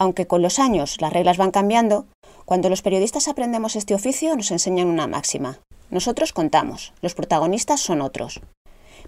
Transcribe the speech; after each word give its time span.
Aunque 0.00 0.26
con 0.26 0.40
los 0.40 0.58
años 0.58 0.96
las 1.02 1.12
reglas 1.12 1.36
van 1.36 1.50
cambiando, 1.50 2.06
cuando 2.46 2.70
los 2.70 2.80
periodistas 2.80 3.28
aprendemos 3.28 3.76
este 3.76 3.94
oficio 3.94 4.34
nos 4.34 4.50
enseñan 4.50 4.88
una 4.88 5.06
máxima. 5.06 5.60
Nosotros 5.90 6.32
contamos, 6.32 6.94
los 7.02 7.14
protagonistas 7.14 7.80
son 7.80 8.00
otros. 8.00 8.40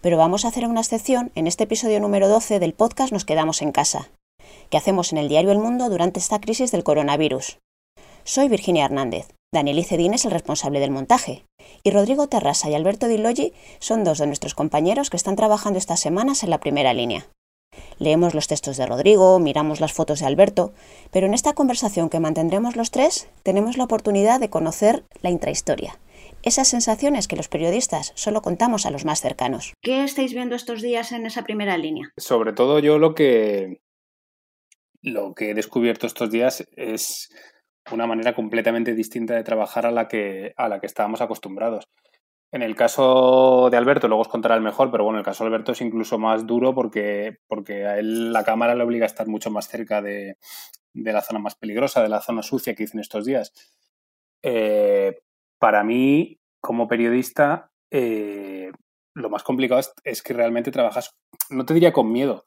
Pero 0.02 0.18
vamos 0.18 0.44
a 0.44 0.48
hacer 0.48 0.66
una 0.66 0.80
excepción 0.80 1.32
en 1.34 1.46
este 1.46 1.64
episodio 1.64 1.98
número 1.98 2.28
12 2.28 2.58
del 2.58 2.74
podcast 2.74 3.10
Nos 3.10 3.24
quedamos 3.24 3.62
en 3.62 3.72
casa, 3.72 4.10
que 4.68 4.76
hacemos 4.76 5.12
en 5.12 5.18
el 5.18 5.30
diario 5.30 5.50
El 5.50 5.60
Mundo 5.60 5.88
durante 5.88 6.20
esta 6.20 6.40
crisis 6.40 6.70
del 6.72 6.84
coronavirus. 6.84 7.58
Soy 8.24 8.48
Virginia 8.48 8.84
Hernández, 8.84 9.28
Daniel 9.50 9.78
Icedín 9.78 10.12
es 10.12 10.26
el 10.26 10.30
responsable 10.30 10.78
del 10.78 10.90
montaje, 10.90 11.46
y 11.82 11.90
Rodrigo 11.90 12.26
Terrasa 12.26 12.68
y 12.68 12.74
Alberto 12.74 13.08
Di 13.08 13.16
Loggi 13.16 13.54
son 13.78 14.04
dos 14.04 14.18
de 14.18 14.26
nuestros 14.26 14.54
compañeros 14.54 15.08
que 15.08 15.16
están 15.16 15.36
trabajando 15.36 15.78
estas 15.78 16.00
semanas 16.00 16.42
en 16.42 16.50
la 16.50 16.60
primera 16.60 16.92
línea. 16.92 17.28
Leemos 18.02 18.34
los 18.34 18.48
textos 18.48 18.76
de 18.78 18.84
Rodrigo, 18.84 19.38
miramos 19.38 19.78
las 19.78 19.92
fotos 19.92 20.18
de 20.18 20.26
Alberto, 20.26 20.72
pero 21.12 21.28
en 21.28 21.34
esta 21.34 21.52
conversación 21.52 22.10
que 22.10 22.18
mantendremos 22.18 22.74
los 22.74 22.90
tres 22.90 23.28
tenemos 23.44 23.76
la 23.76 23.84
oportunidad 23.84 24.40
de 24.40 24.50
conocer 24.50 25.04
la 25.20 25.30
intrahistoria, 25.30 26.00
esas 26.42 26.66
sensaciones 26.66 27.28
que 27.28 27.36
los 27.36 27.46
periodistas 27.46 28.10
solo 28.16 28.42
contamos 28.42 28.86
a 28.86 28.90
los 28.90 29.04
más 29.04 29.20
cercanos. 29.20 29.74
¿Qué 29.80 30.02
estáis 30.02 30.34
viendo 30.34 30.56
estos 30.56 30.82
días 30.82 31.12
en 31.12 31.26
esa 31.26 31.44
primera 31.44 31.76
línea? 31.78 32.10
Sobre 32.16 32.52
todo 32.52 32.80
yo 32.80 32.98
lo 32.98 33.14
que 33.14 33.80
lo 35.00 35.34
que 35.34 35.50
he 35.50 35.54
descubierto 35.54 36.08
estos 36.08 36.28
días 36.32 36.64
es 36.76 37.28
una 37.92 38.08
manera 38.08 38.34
completamente 38.34 38.94
distinta 38.94 39.34
de 39.34 39.44
trabajar 39.44 39.86
a 39.86 39.92
la 39.92 40.08
que 40.08 40.54
a 40.56 40.68
la 40.68 40.80
que 40.80 40.86
estábamos 40.86 41.20
acostumbrados. 41.20 41.84
En 42.52 42.60
el 42.60 42.76
caso 42.76 43.68
de 43.70 43.78
Alberto, 43.78 44.08
luego 44.08 44.20
os 44.20 44.28
contará 44.28 44.54
el 44.54 44.60
mejor, 44.60 44.90
pero 44.90 45.04
bueno, 45.04 45.18
el 45.18 45.24
caso 45.24 45.42
de 45.42 45.48
Alberto 45.48 45.72
es 45.72 45.80
incluso 45.80 46.18
más 46.18 46.46
duro 46.46 46.74
porque, 46.74 47.38
porque 47.48 47.86
a 47.86 47.98
él 47.98 48.30
la 48.30 48.44
cámara 48.44 48.74
le 48.74 48.84
obliga 48.84 49.06
a 49.06 49.06
estar 49.06 49.26
mucho 49.26 49.50
más 49.50 49.68
cerca 49.68 50.02
de, 50.02 50.36
la 50.92 51.22
zona 51.22 51.38
más 51.38 51.54
peligrosa, 51.54 52.02
de 52.02 52.10
la 52.10 52.20
zona 52.20 52.42
sucia 52.42 52.74
que 52.74 52.82
dicen 52.82 53.00
estos 53.00 53.24
días. 53.24 53.54
Eh, 54.42 55.22
para 55.58 55.82
mí, 55.82 56.40
como 56.60 56.88
periodista, 56.88 57.70
eh, 57.90 58.70
lo 59.14 59.30
más 59.30 59.44
complicado 59.44 59.80
es, 60.04 60.22
que 60.22 60.34
realmente 60.34 60.70
trabajas, 60.70 61.16
no 61.48 61.64
te 61.64 61.72
diría 61.72 61.94
con 61.94 62.12
miedo, 62.12 62.44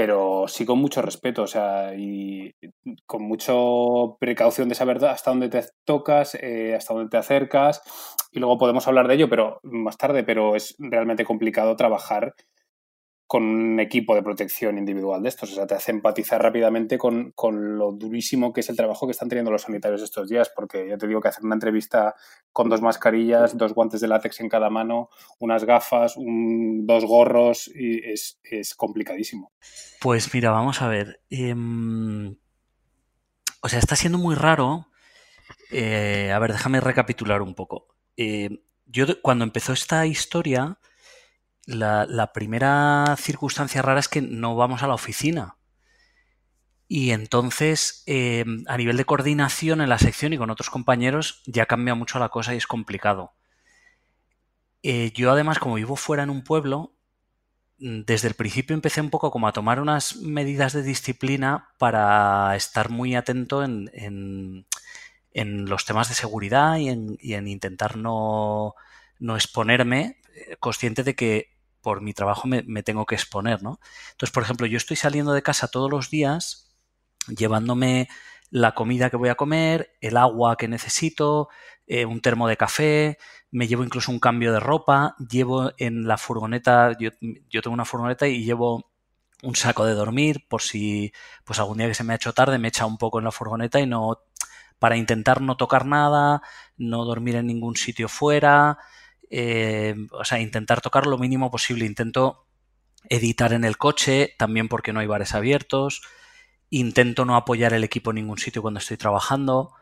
pero 0.00 0.46
sí 0.48 0.64
con 0.64 0.78
mucho 0.78 1.02
respeto, 1.02 1.42
o 1.42 1.46
sea, 1.46 1.94
y 1.94 2.54
con 3.04 3.22
mucha 3.22 3.52
precaución 4.18 4.70
de 4.70 4.74
saber 4.74 5.04
hasta 5.04 5.30
dónde 5.30 5.50
te 5.50 5.62
tocas, 5.84 6.36
eh, 6.36 6.74
hasta 6.74 6.94
dónde 6.94 7.10
te 7.10 7.18
acercas, 7.18 7.82
y 8.32 8.38
luego 8.38 8.56
podemos 8.56 8.88
hablar 8.88 9.08
de 9.08 9.16
ello, 9.16 9.28
pero 9.28 9.60
más 9.62 9.98
tarde, 9.98 10.24
pero 10.24 10.56
es 10.56 10.74
realmente 10.78 11.26
complicado 11.26 11.76
trabajar 11.76 12.32
con 13.30 13.44
un 13.44 13.78
equipo 13.78 14.16
de 14.16 14.24
protección 14.24 14.76
individual 14.76 15.22
de 15.22 15.28
estos. 15.28 15.52
O 15.52 15.54
sea, 15.54 15.64
te 15.64 15.76
hace 15.76 15.92
empatizar 15.92 16.42
rápidamente 16.42 16.98
con, 16.98 17.32
lo 17.78 17.92
durísimo 17.92 18.52
que 18.52 18.58
es 18.58 18.68
el 18.70 18.76
trabajo 18.76 19.06
que 19.06 19.12
están 19.12 19.28
teniendo 19.28 19.52
los 19.52 19.62
sanitarios 19.62 20.02
estos 20.02 20.28
días, 20.28 20.50
porque 20.52 20.88
ya 20.88 20.98
te 20.98 21.06
digo 21.06 21.20
que 21.20 21.28
hacer 21.28 21.44
una 21.44 21.54
entrevista 21.54 22.16
con 22.52 22.68
dos 22.68 22.82
mascarillas, 22.82 23.56
dos 23.56 23.72
guantes 23.72 24.00
de 24.00 24.08
látex 24.08 24.40
en 24.40 24.48
cada 24.48 24.68
mano, 24.68 25.10
unas 25.38 25.62
gafas, 25.62 26.16
dos 26.16 27.04
gorros, 27.04 27.70
y 27.72 28.00
es, 28.04 28.40
complicadísimo. 28.76 29.52
Pues 30.00 30.34
mira, 30.34 30.50
vamos 30.50 30.82
a 30.82 30.88
ver. 30.88 31.20
Em, 31.30 32.36
o 33.62 33.68
sea, 33.68 33.78
está 33.78 33.94
siendo 33.94 34.18
muy 34.18 34.34
raro. 34.34 34.88
Eh, 35.70 36.32
a 36.34 36.38
ver, 36.40 36.50
déjame 36.50 36.80
recapitular 36.80 37.42
un 37.42 37.54
poco. 37.54 37.94
Eh, 38.16 38.64
yo 38.86 39.06
cuando 39.22 39.44
empezó 39.44 39.72
esta 39.72 40.04
historia, 40.04 40.80
la, 41.66 42.32
primera 42.32 43.16
circunstancia 43.18 43.82
rara 43.82 44.00
es 44.00 44.08
que 44.08 44.22
no 44.22 44.56
vamos 44.56 44.82
a 44.82 44.86
la 44.86 44.94
oficina. 44.94 45.56
Y 46.88 47.12
entonces, 47.12 48.02
eh, 48.06 48.44
a 48.66 48.76
nivel 48.76 48.96
de 48.96 49.04
coordinación 49.04 49.80
en 49.80 49.88
la 49.88 49.98
sección 49.98 50.32
y 50.32 50.38
con 50.38 50.50
otros 50.50 50.70
compañeros, 50.70 51.42
ya 51.46 51.66
cambia 51.66 51.94
mucho 51.94 52.18
la 52.18 52.30
cosa 52.30 52.52
y 52.52 52.56
es 52.56 52.66
complicado. 52.66 53.34
Eh, 54.82 55.12
yo 55.14 55.30
además, 55.30 55.58
como 55.58 55.74
vivo 55.74 55.96
fuera 55.96 56.22
en 56.22 56.30
un 56.30 56.42
pueblo, 56.42 56.94
mm, 57.78 58.02
desde 58.06 58.28
el 58.28 58.34
principio 58.34 58.74
empecé 58.74 59.00
un 59.00 59.10
poco 59.10 59.30
como 59.30 59.46
a 59.48 59.52
tomar 59.52 59.80
unas 59.80 60.16
medidas 60.16 60.72
de 60.72 60.82
disciplina 60.82 61.68
para 61.78 62.56
estar 62.56 62.90
muy 62.90 63.14
atento 63.14 63.62
en, 63.62 64.66
los 65.32 65.84
temas 65.84 66.08
de 66.08 66.14
seguridad 66.14 66.76
y 66.78 66.88
en, 66.88 67.48
intentar 67.48 67.96
no, 67.96 68.74
no 69.18 69.36
exponerme, 69.36 70.19
consciente 70.60 71.02
de 71.02 71.14
que 71.14 71.60
por 71.80 72.02
mi 72.02 72.12
trabajo 72.12 72.46
me, 72.46 72.82
tengo 72.82 73.06
que 73.06 73.14
exponer, 73.14 73.62
¿no? 73.62 73.80
Entonces, 74.12 74.32
por 74.32 74.42
ejemplo, 74.42 74.66
yo 74.66 74.76
estoy 74.76 74.96
saliendo 74.96 75.32
de 75.32 75.42
casa 75.42 75.68
todos 75.68 75.90
los 75.90 76.10
días 76.10 76.66
llevándome 77.28 78.08
la 78.50 78.74
comida 78.74 79.10
que 79.10 79.16
voy 79.16 79.28
a 79.28 79.36
comer, 79.36 79.92
el 80.00 80.16
agua 80.16 80.56
que 80.56 80.68
necesito, 80.68 81.48
eh, 81.86 82.04
un 82.04 82.20
termo 82.20 82.48
de 82.48 82.56
café, 82.56 83.18
me 83.50 83.68
llevo 83.68 83.84
incluso 83.84 84.10
un 84.10 84.18
cambio 84.20 84.52
de 84.52 84.60
ropa, 84.60 85.14
llevo 85.18 85.72
en 85.78 86.06
la 86.06 86.18
furgoneta, 86.18 86.96
yo, 86.98 87.10
yo, 87.48 87.62
tengo 87.62 87.74
una 87.74 87.84
furgoneta 87.84 88.26
y 88.26 88.44
llevo 88.44 88.90
un 89.42 89.56
saco 89.56 89.84
de 89.84 89.94
dormir 89.94 90.46
por 90.48 90.62
si 90.62 91.12
pues 91.44 91.58
algún 91.58 91.78
día 91.78 91.88
que 91.88 91.94
se 91.94 92.04
me 92.04 92.12
ha 92.12 92.16
hecho 92.16 92.34
tarde 92.34 92.58
me 92.58 92.68
echa 92.68 92.86
un 92.86 92.98
poco 92.98 93.18
en 93.18 93.24
la 93.24 93.32
furgoneta 93.32 93.80
y 93.80 93.86
no 93.86 94.18
para 94.78 94.96
intentar 94.96 95.40
no 95.40 95.56
tocar 95.56 95.86
nada, 95.86 96.42
no 96.76 97.04
dormir 97.04 97.36
en 97.36 97.46
ningún 97.46 97.76
sitio 97.76 98.08
fuera, 98.08 98.78
eh, 99.30 99.94
o 100.12 100.24
sea, 100.24 100.40
intentar 100.40 100.80
tocar 100.80 101.06
lo 101.06 101.16
mínimo 101.18 101.50
posible. 101.50 101.86
Intento 101.86 102.46
editar 103.08 103.52
en 103.52 103.64
el 103.64 103.78
coche, 103.78 104.34
también 104.38 104.68
porque 104.68 104.92
no 104.92 105.00
hay 105.00 105.06
bares 105.06 105.34
abiertos. 105.34 106.02
Intento 106.68 107.24
no 107.24 107.36
apoyar 107.36 107.72
el 107.72 107.84
equipo 107.84 108.10
en 108.10 108.16
ningún 108.16 108.38
sitio 108.38 108.62
cuando 108.62 108.78
estoy 108.78 108.96
trabajando. 108.96 109.72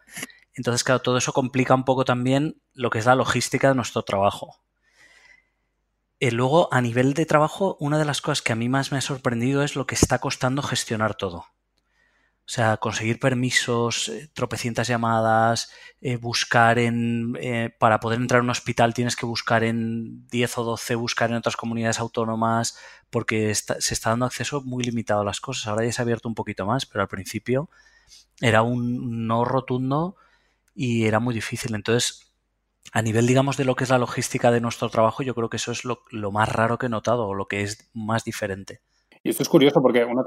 Entonces, 0.55 0.85
claro, 0.85 1.01
todo 1.01 1.19
eso 1.19 1.33
complica 1.33 1.75
un 1.75 1.85
poco 1.85 2.05
también 2.05 2.61
lo 2.75 2.91
que 2.91 2.99
es 2.99 3.07
la 3.07 3.15
logística 3.15 3.69
de 3.69 3.75
nuestro 3.75 4.03
trabajo. 4.03 4.57
Eh, 6.21 6.33
luego, 6.33 6.73
a 6.73 6.81
nivel 6.81 7.15
de 7.15 7.27
trabajo, 7.27 7.77
una 7.81 7.99
de 7.99 8.05
las 8.05 8.21
cosas 8.21 8.43
que 8.43 8.53
a 8.53 8.57
mí 8.57 8.69
más 8.69 8.91
me 8.91 8.99
ha 8.99 9.03
sorprendido 9.03 9.63
es 9.63 9.77
lo 9.77 9.87
que 9.87 9.95
está 9.95 10.19
costando 10.19 10.63
gestionar 10.63 11.15
todo. 11.15 11.47
O 12.49 12.51
sea, 12.51 12.79
conseguir 12.79 13.21
permisos, 13.21 14.09
eh, 14.09 14.31
tropecientas 14.33 14.89
llamadas, 14.89 15.71
eh, 16.01 16.17
buscar 16.17 16.79
en... 16.79 17.37
Eh, 17.39 17.69
para 17.79 18.01
poder 18.01 18.19
entrar 18.21 18.41
a 18.41 18.43
un 18.43 18.49
hospital 18.49 18.95
tienes 18.95 19.17
que 19.17 19.27
buscar 19.27 19.65
en 19.65 20.27
10 20.29 20.57
o 20.57 20.65
12, 20.65 20.95
buscar 20.95 21.29
en 21.29 21.37
otras 21.37 21.59
comunidades 21.59 22.01
autónomas, 22.01 22.79
porque 23.11 23.55
se 23.55 23.93
está 23.93 24.11
dando 24.11 24.25
acceso 24.25 24.63
muy 24.63 24.83
limitado 24.83 25.21
a 25.21 25.25
las 25.27 25.41
cosas. 25.43 25.67
Ahora 25.67 25.85
ya 25.85 25.93
se 25.93 26.01
ha 26.01 26.05
abierto 26.05 26.27
un 26.27 26.35
poquito 26.35 26.65
más, 26.65 26.87
pero 26.87 27.03
al 27.03 27.09
principio 27.09 27.69
era 28.41 28.63
un 28.63 29.27
no 29.27 29.45
rotundo 29.45 30.17
y 30.75 31.05
era 31.05 31.21
muy 31.21 31.35
difícil. 31.35 31.75
Entonces, 31.75 32.33
a 32.93 33.03
nivel, 33.03 33.27
digamos, 33.27 33.59
de 33.59 33.67
lo 33.67 33.77
que 33.77 33.85
es 33.85 33.91
la 33.91 33.99
logística 33.99 34.51
de 34.51 34.63
nuestro 34.63 34.89
trabajo, 34.89 35.23
yo 35.23 35.35
creo 35.35 35.51
que 35.51 35.59
eso 35.59 35.73
es 35.73 35.85
lo, 35.85 36.03
lo 36.11 36.33
más 36.33 36.49
raro 36.49 36.79
que 36.79 36.87
he 36.87 36.89
notado 36.89 37.27
o 37.27 37.35
lo 37.35 37.47
que 37.47 37.63
es 37.63 37.91
más 37.93 38.25
diferente. 38.25 38.81
Y 39.23 39.31
esto 39.31 39.43
es 39.43 39.49
curioso 39.49 39.81
porque 39.83 40.05
una, 40.05 40.23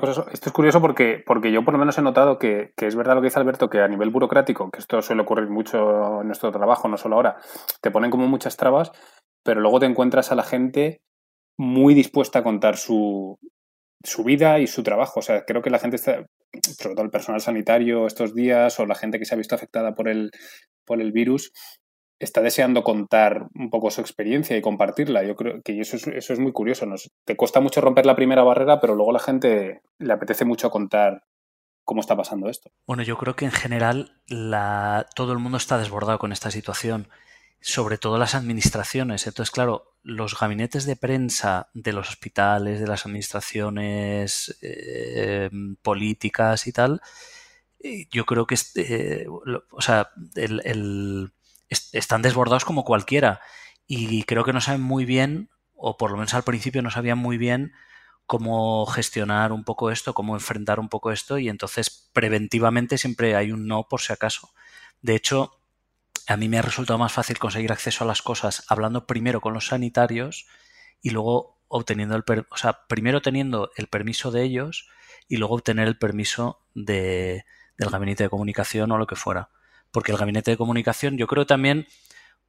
cosa, 0.00 0.26
esto 0.32 0.48
es 0.48 0.52
curioso 0.52 0.80
porque, 0.80 1.22
porque 1.24 1.52
yo 1.52 1.64
por 1.64 1.74
lo 1.74 1.78
menos 1.78 1.96
he 1.98 2.02
notado 2.02 2.38
que, 2.38 2.72
es 2.76 2.96
verdad 2.96 3.14
lo 3.14 3.20
que 3.20 3.28
dice 3.28 3.38
Alberto, 3.38 3.70
que 3.70 3.80
a 3.80 3.88
nivel 3.88 4.10
burocrático, 4.10 4.70
que 4.70 4.80
esto 4.80 5.00
suele 5.02 5.22
ocurrir 5.22 5.48
mucho 5.48 6.20
en 6.20 6.26
nuestro 6.26 6.50
trabajo, 6.50 6.88
no 6.88 6.96
solo 6.96 7.16
ahora, 7.16 7.36
te 7.80 7.90
ponen 7.90 8.10
como 8.10 8.26
muchas 8.26 8.56
trabas, 8.56 8.92
pero 9.44 9.60
luego 9.60 9.80
te 9.80 9.86
encuentras 9.86 10.32
a 10.32 10.34
la 10.34 10.42
gente 10.42 11.02
muy 11.58 11.94
dispuesta 11.94 12.40
a 12.40 12.42
contar 12.42 12.76
su, 12.76 13.38
su 14.02 14.24
vida 14.24 14.58
y 14.58 14.66
su 14.66 14.82
trabajo. 14.82 15.20
O 15.20 15.22
sea, 15.22 15.44
creo 15.44 15.62
que 15.62 15.70
la 15.70 15.78
gente 15.78 15.96
está, 15.96 16.24
sobre 16.78 16.94
todo 16.94 17.04
el 17.04 17.10
personal 17.10 17.40
sanitario 17.40 18.06
estos 18.06 18.34
días 18.34 18.78
o 18.80 18.86
la 18.86 18.94
gente 18.94 19.18
que 19.18 19.24
se 19.24 19.34
ha 19.34 19.38
visto 19.38 19.54
afectada 19.54 19.94
por 19.94 20.08
el, 20.08 20.30
por 20.84 21.00
el 21.00 21.12
virus, 21.12 21.52
está 22.24 22.40
deseando 22.40 22.84
contar 22.84 23.48
un 23.54 23.68
poco 23.68 23.90
su 23.90 24.00
experiencia 24.00 24.56
y 24.56 24.62
compartirla. 24.62 25.24
Yo 25.24 25.34
creo 25.34 25.60
que 25.62 25.80
eso 25.80 25.96
es, 25.96 26.06
eso 26.06 26.32
es 26.32 26.38
muy 26.38 26.52
curioso. 26.52 26.86
Te 27.24 27.36
cuesta 27.36 27.60
mucho 27.60 27.80
romper 27.80 28.06
la 28.06 28.16
primera 28.16 28.42
barrera, 28.42 28.80
pero 28.80 28.94
luego 28.94 29.12
la 29.12 29.18
gente 29.18 29.82
le 29.98 30.12
apetece 30.12 30.44
mucho 30.44 30.70
contar 30.70 31.24
cómo 31.84 32.00
está 32.00 32.16
pasando 32.16 32.48
esto. 32.48 32.70
Bueno, 32.86 33.02
yo 33.02 33.18
creo 33.18 33.34
que 33.34 33.44
en 33.44 33.50
general 33.50 34.20
todo 35.14 35.32
el 35.32 35.38
mundo 35.38 35.58
está 35.58 35.78
desbordado 35.78 36.18
con 36.18 36.32
esta 36.32 36.50
situación, 36.50 37.08
sobre 37.60 37.98
todo 37.98 38.18
las 38.18 38.36
administraciones. 38.36 39.26
Entonces, 39.26 39.50
claro, 39.50 39.96
los 40.02 40.38
gabinetes 40.38 40.86
de 40.86 40.96
prensa 40.96 41.70
de 41.74 41.92
los 41.92 42.08
hospitales, 42.08 42.80
de 42.80 42.86
las 42.86 43.04
administraciones 43.04 44.56
eh, 44.62 45.50
políticas 45.82 46.68
y 46.68 46.72
tal, 46.72 47.00
eh, 47.80 48.06
yo 48.12 48.24
creo 48.26 48.46
que, 48.46 48.54
este, 48.54 49.26
o 49.28 49.80
sea, 49.80 50.10
el 50.36 51.32
están 51.92 52.22
desbordados 52.22 52.64
como 52.64 52.84
cualquiera 52.84 53.40
y 53.86 54.22
creo 54.24 54.44
que 54.44 54.52
no 54.52 54.60
saben 54.60 54.80
muy 54.80 55.04
bien, 55.04 55.50
o 55.74 55.96
por 55.96 56.10
lo 56.10 56.16
menos 56.16 56.34
al 56.34 56.44
principio 56.44 56.82
no 56.82 56.90
sabían 56.90 57.18
muy 57.18 57.36
bien 57.36 57.72
cómo 58.26 58.86
gestionar 58.86 59.52
un 59.52 59.64
poco 59.64 59.90
esto, 59.90 60.14
cómo 60.14 60.34
enfrentar 60.34 60.80
un 60.80 60.88
poco 60.88 61.12
esto 61.12 61.38
y 61.38 61.48
entonces 61.48 62.10
preventivamente 62.12 62.98
siempre 62.98 63.36
hay 63.36 63.52
un 63.52 63.66
no 63.66 63.88
por 63.88 64.00
si 64.00 64.12
acaso. 64.12 64.50
De 65.00 65.14
hecho, 65.14 65.58
a 66.28 66.36
mí 66.36 66.48
me 66.48 66.58
ha 66.58 66.62
resultado 66.62 66.98
más 66.98 67.12
fácil 67.12 67.38
conseguir 67.38 67.72
acceso 67.72 68.04
a 68.04 68.06
las 68.06 68.22
cosas 68.22 68.64
hablando 68.68 69.06
primero 69.06 69.40
con 69.40 69.54
los 69.54 69.66
sanitarios 69.66 70.46
y 71.00 71.10
luego 71.10 71.58
obteniendo 71.68 72.16
el, 72.16 72.24
o 72.50 72.56
sea, 72.56 72.86
primero 72.86 73.22
teniendo 73.22 73.70
el 73.76 73.88
permiso 73.88 74.30
de 74.30 74.44
ellos 74.44 74.88
y 75.28 75.36
luego 75.36 75.56
obtener 75.56 75.88
el 75.88 75.98
permiso 75.98 76.64
de, 76.74 77.44
del 77.76 77.90
gabinete 77.90 78.24
de 78.24 78.30
comunicación 78.30 78.92
o 78.92 78.98
lo 78.98 79.06
que 79.06 79.16
fuera. 79.16 79.50
Porque 79.92 80.12
el 80.12 80.18
gabinete 80.18 80.50
de 80.50 80.56
comunicación, 80.56 81.16
yo 81.16 81.26
creo 81.28 81.46
también, 81.46 81.86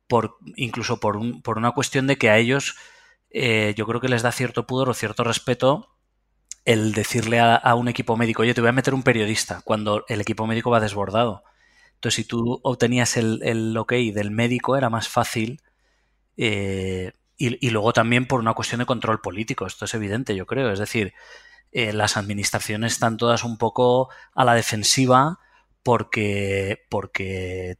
por, 0.07 0.37
incluso 0.55 0.99
por, 0.99 1.17
un, 1.17 1.41
por 1.43 1.57
una 1.57 1.71
cuestión 1.71 2.07
de 2.07 2.17
que 2.17 2.29
a 2.29 2.37
ellos 2.37 2.75
eh, 3.29 3.73
yo 3.77 3.85
creo 3.85 4.01
que 4.01 4.09
les 4.09 4.21
da 4.21 4.31
cierto 4.31 4.65
pudor 4.65 4.89
o 4.89 4.93
cierto 4.93 5.23
respeto 5.23 5.89
el 6.65 6.93
decirle 6.93 7.39
a, 7.39 7.75
un 7.75 7.89
equipo 7.89 8.15
médico, 8.15 8.43
oye, 8.43 8.53
te 8.53 8.61
voy 8.61 8.69
a 8.69 8.73
meter 8.73 8.93
un 8.93 9.03
periodista, 9.03 9.61
cuando 9.65 10.05
el 10.07 10.21
equipo 10.21 10.47
médico 10.47 10.71
va 10.71 10.79
desbordado. 10.79 11.43
Entonces, 11.95 12.15
si 12.15 12.23
tú 12.25 12.59
obtenías 12.63 13.17
el, 13.17 13.41
el 13.43 13.75
ok 13.75 13.93
del 14.13 14.31
médico, 14.31 14.77
era 14.77 14.89
más 14.89 15.09
fácil. 15.09 15.61
Eh, 16.37 17.11
y, 17.37 17.69
luego 17.71 17.91
también 17.91 18.25
por 18.27 18.39
una 18.39 18.53
cuestión 18.53 18.79
de 18.79 18.85
control 18.85 19.19
político, 19.19 19.65
esto 19.65 19.83
es 19.85 19.93
evidente, 19.93 20.35
yo 20.35 20.45
creo. 20.45 20.71
Es 20.71 20.79
decir, 20.79 21.13
eh, 21.71 21.91
las 21.91 22.15
administraciones 22.15 22.93
están 22.93 23.17
todas 23.17 23.43
un 23.43 23.57
poco 23.57 24.09
a 24.33 24.45
la 24.45 24.53
defensiva 24.53 25.39
porque, 25.83 26.79
porque 26.89 27.77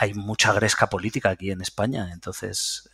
hay 0.00 0.14
mucha 0.14 0.52
gresca 0.52 0.88
política 0.88 1.30
aquí 1.30 1.50
en 1.50 1.60
España. 1.60 2.10
Entonces, 2.12 2.90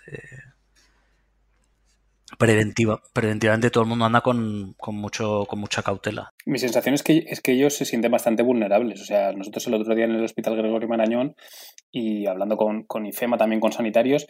preventiva, 2.38 3.00
preventivamente 3.12 3.70
todo 3.70 3.84
el 3.84 3.88
mundo 3.90 4.04
anda 4.04 4.20
con, 4.20 4.74
mucho, 4.88 5.46
con 5.46 5.58
mucha 5.60 5.82
cautela. 5.82 6.30
Mi 6.46 6.58
sensación 6.58 6.94
es 6.94 7.02
que, 7.02 7.24
es 7.28 7.40
que 7.40 7.52
ellos 7.52 7.74
se 7.74 7.84
sienten 7.84 8.10
bastante 8.10 8.42
vulnerables. 8.42 9.00
O 9.00 9.04
sea, 9.04 9.32
nosotros 9.32 9.66
el 9.66 9.74
otro 9.74 9.94
día 9.94 10.04
en 10.04 10.12
el 10.12 10.24
Hospital 10.24 10.56
Gregorio 10.56 10.88
Marañón 10.88 11.34
y 11.90 12.26
hablando 12.26 12.56
con, 12.56 12.84
con 12.84 13.06
IFEMA, 13.06 13.36
también 13.36 13.60
con 13.60 13.72
sanitarios, 13.72 14.26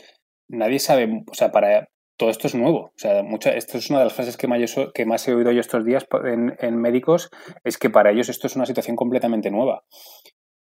nadie 0.48 0.78
sabe, 0.78 1.24
o 1.26 1.34
sea, 1.34 1.52
para 1.52 1.88
todo 2.22 2.30
esto 2.30 2.46
es 2.46 2.54
nuevo. 2.54 2.78
O 2.78 2.92
sea, 2.94 3.24
mucha, 3.24 3.50
esto 3.50 3.78
es 3.78 3.90
una 3.90 3.98
de 3.98 4.04
las 4.04 4.14
frases 4.14 4.36
que 4.36 4.46
más, 4.46 4.60
que 4.94 5.06
más 5.06 5.26
he 5.26 5.34
oído 5.34 5.50
yo 5.50 5.60
estos 5.60 5.84
días 5.84 6.06
en, 6.24 6.54
en 6.60 6.76
médicos, 6.76 7.30
es 7.64 7.78
que 7.78 7.90
para 7.90 8.12
ellos 8.12 8.28
esto 8.28 8.46
es 8.46 8.54
una 8.54 8.64
situación 8.64 8.94
completamente 8.94 9.50
nueva. 9.50 9.82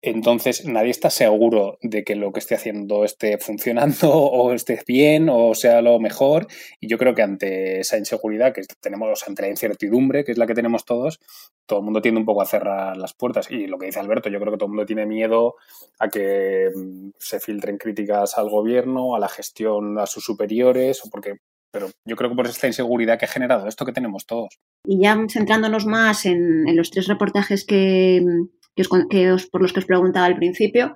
Entonces 0.04 0.66
nadie 0.66 0.90
está 0.90 1.12
seguro 1.12 1.78
de 1.84 2.04
que 2.04 2.16
lo 2.16 2.32
que 2.32 2.40
esté 2.40 2.56
haciendo 2.56 3.06
esté 3.06 3.38
funcionando 3.38 4.12
o 4.12 4.52
esté 4.52 4.82
bien 4.88 5.30
o 5.30 5.54
sea 5.54 5.82
lo 5.82 6.00
mejor. 6.00 6.48
Y 6.80 6.88
yo 6.88 6.98
creo 6.98 7.14
que 7.14 7.22
ante 7.22 7.80
esa 7.80 7.98
inseguridad 7.98 8.54
que 8.54 8.64
tenemos, 8.80 9.28
ante 9.28 9.44
la 9.44 9.50
incertidumbre, 9.50 10.24
que 10.24 10.32
es 10.32 10.40
la 10.40 10.48
que 10.48 10.56
tenemos 10.56 10.86
todos, 10.86 11.20
todo 11.68 11.80
el 11.80 11.86
mundo 11.86 12.02
tiende 12.02 12.20
un 12.20 12.26
poco 12.26 12.42
a 12.42 12.48
cerrar 12.48 12.98
las 12.98 13.14
puertas. 13.14 13.52
Y 13.52 13.68
lo 13.68 13.78
que 13.78 13.86
dice 13.86 14.00
Alberto, 14.00 14.30
yo 14.30 14.40
creo 14.40 14.52
que 14.52 14.58
todo 14.58 14.66
el 14.68 14.72
mundo 14.72 14.86
tiene 14.88 15.06
miedo 15.06 15.56
a 16.00 16.10
que 16.10 16.70
mm, 16.76 17.12
se 17.20 17.40
filtren 17.40 17.78
críticas 17.78 18.38
al 18.40 18.50
gobierno, 18.50 19.16
a 19.16 19.20
la 19.20 19.30
gestión, 19.30 20.00
a 20.00 20.08
sus 20.08 20.24
superiores, 20.24 21.06
o 21.06 21.10
porque 21.10 21.38
pero 21.74 21.90
yo 22.06 22.18
creo 22.18 22.30
que 22.30 22.36
por 22.36 22.48
esta 22.48 22.68
inseguridad 22.68 23.18
que 23.18 23.24
ha 23.24 23.30
generado 23.30 23.66
esto 23.66 23.86
que 23.86 23.94
tenemos 23.94 24.26
todos. 24.26 24.60
Y 24.86 25.00
ya 25.00 25.18
centrándonos 25.30 25.86
más 25.86 26.26
en 26.26 26.76
los 26.76 26.92
tres 26.92 27.08
reportajes 27.08 27.64
que, 27.64 28.22
que 28.76 29.32
os, 29.32 29.48
por 29.48 29.62
los 29.62 29.74
que 29.74 29.80
os 29.80 29.86
preguntaba 29.86 30.26
al 30.26 30.36
principio. 30.36 30.96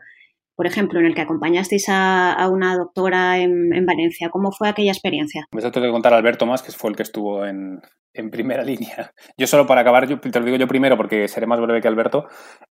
Por 0.56 0.68
ejemplo, 0.68 1.00
en 1.00 1.06
el 1.06 1.16
que 1.16 1.22
acompañasteis 1.22 1.88
a, 1.90 2.48
una 2.50 2.78
doctora 2.78 3.40
en, 3.40 3.86
Valencia. 3.86 4.30
¿Cómo 4.30 4.54
fue 4.54 4.70
aquella 4.70 4.92
experiencia? 4.92 5.46
Me 5.52 5.62
tengo 5.62 5.86
que 5.86 5.92
contar 5.92 6.14
a 6.14 6.18
Alberto 6.18 6.46
más, 6.46 6.64
que 6.64 6.72
fue 6.72 6.92
el 6.92 6.96
que 6.96 7.04
estuvo 7.04 7.46
en, 7.46 7.82
primera 8.32 8.64
línea. 8.72 9.12
Yo 9.38 9.48
solo 9.48 9.68
para 9.68 9.82
acabar, 9.82 10.08
yo, 10.08 10.20
te 10.20 10.40
lo 10.40 10.46
digo 10.46 10.58
yo 10.58 10.68
primero 10.68 10.96
porque 10.96 11.28
seré 11.28 11.46
más 11.46 11.60
breve 11.60 11.82
que 11.82 11.90
Alberto. 11.90 12.28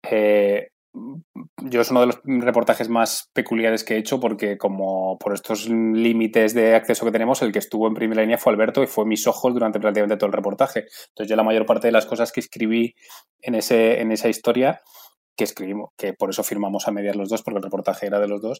Eh, 0.03 0.67
yo 0.93 1.81
es 1.81 1.91
uno 1.91 2.01
de 2.01 2.07
los 2.07 2.19
reportajes 2.23 2.89
más 2.89 3.29
peculiares 3.33 3.83
que 3.83 3.95
he 3.95 3.97
hecho 3.97 4.19
porque 4.19 4.57
como 4.57 5.17
por 5.19 5.33
estos 5.33 5.69
límites 5.69 6.53
de 6.53 6.75
acceso 6.75 7.05
que 7.05 7.11
tenemos, 7.11 7.41
el 7.41 7.51
que 7.51 7.59
estuvo 7.59 7.87
en 7.87 7.93
primera 7.93 8.21
línea 8.21 8.37
fue 8.37 8.53
Alberto 8.53 8.81
y 8.81 8.87
fue 8.87 9.05
mis 9.05 9.27
ojos 9.27 9.53
durante 9.53 9.79
prácticamente 9.79 10.17
todo 10.17 10.27
el 10.27 10.33
reportaje. 10.33 10.85
Entonces 11.09 11.29
yo 11.29 11.35
la 11.35 11.43
mayor 11.43 11.65
parte 11.65 11.87
de 11.87 11.91
las 11.91 12.05
cosas 12.05 12.31
que 12.31 12.39
escribí 12.39 12.95
en, 13.41 13.55
ese, 13.55 14.01
en 14.01 14.11
esa 14.11 14.29
historia 14.29 14.81
que 15.35 15.43
escribimos, 15.43 15.91
que 15.97 16.13
por 16.13 16.31
eso 16.31 16.43
firmamos 16.43 16.87
a 16.87 16.91
medias 16.91 17.15
los 17.15 17.29
dos, 17.29 17.43
porque 17.43 17.57
el 17.57 17.63
reportaje 17.63 18.07
era 18.07 18.19
de 18.19 18.27
los 18.27 18.41
dos, 18.41 18.59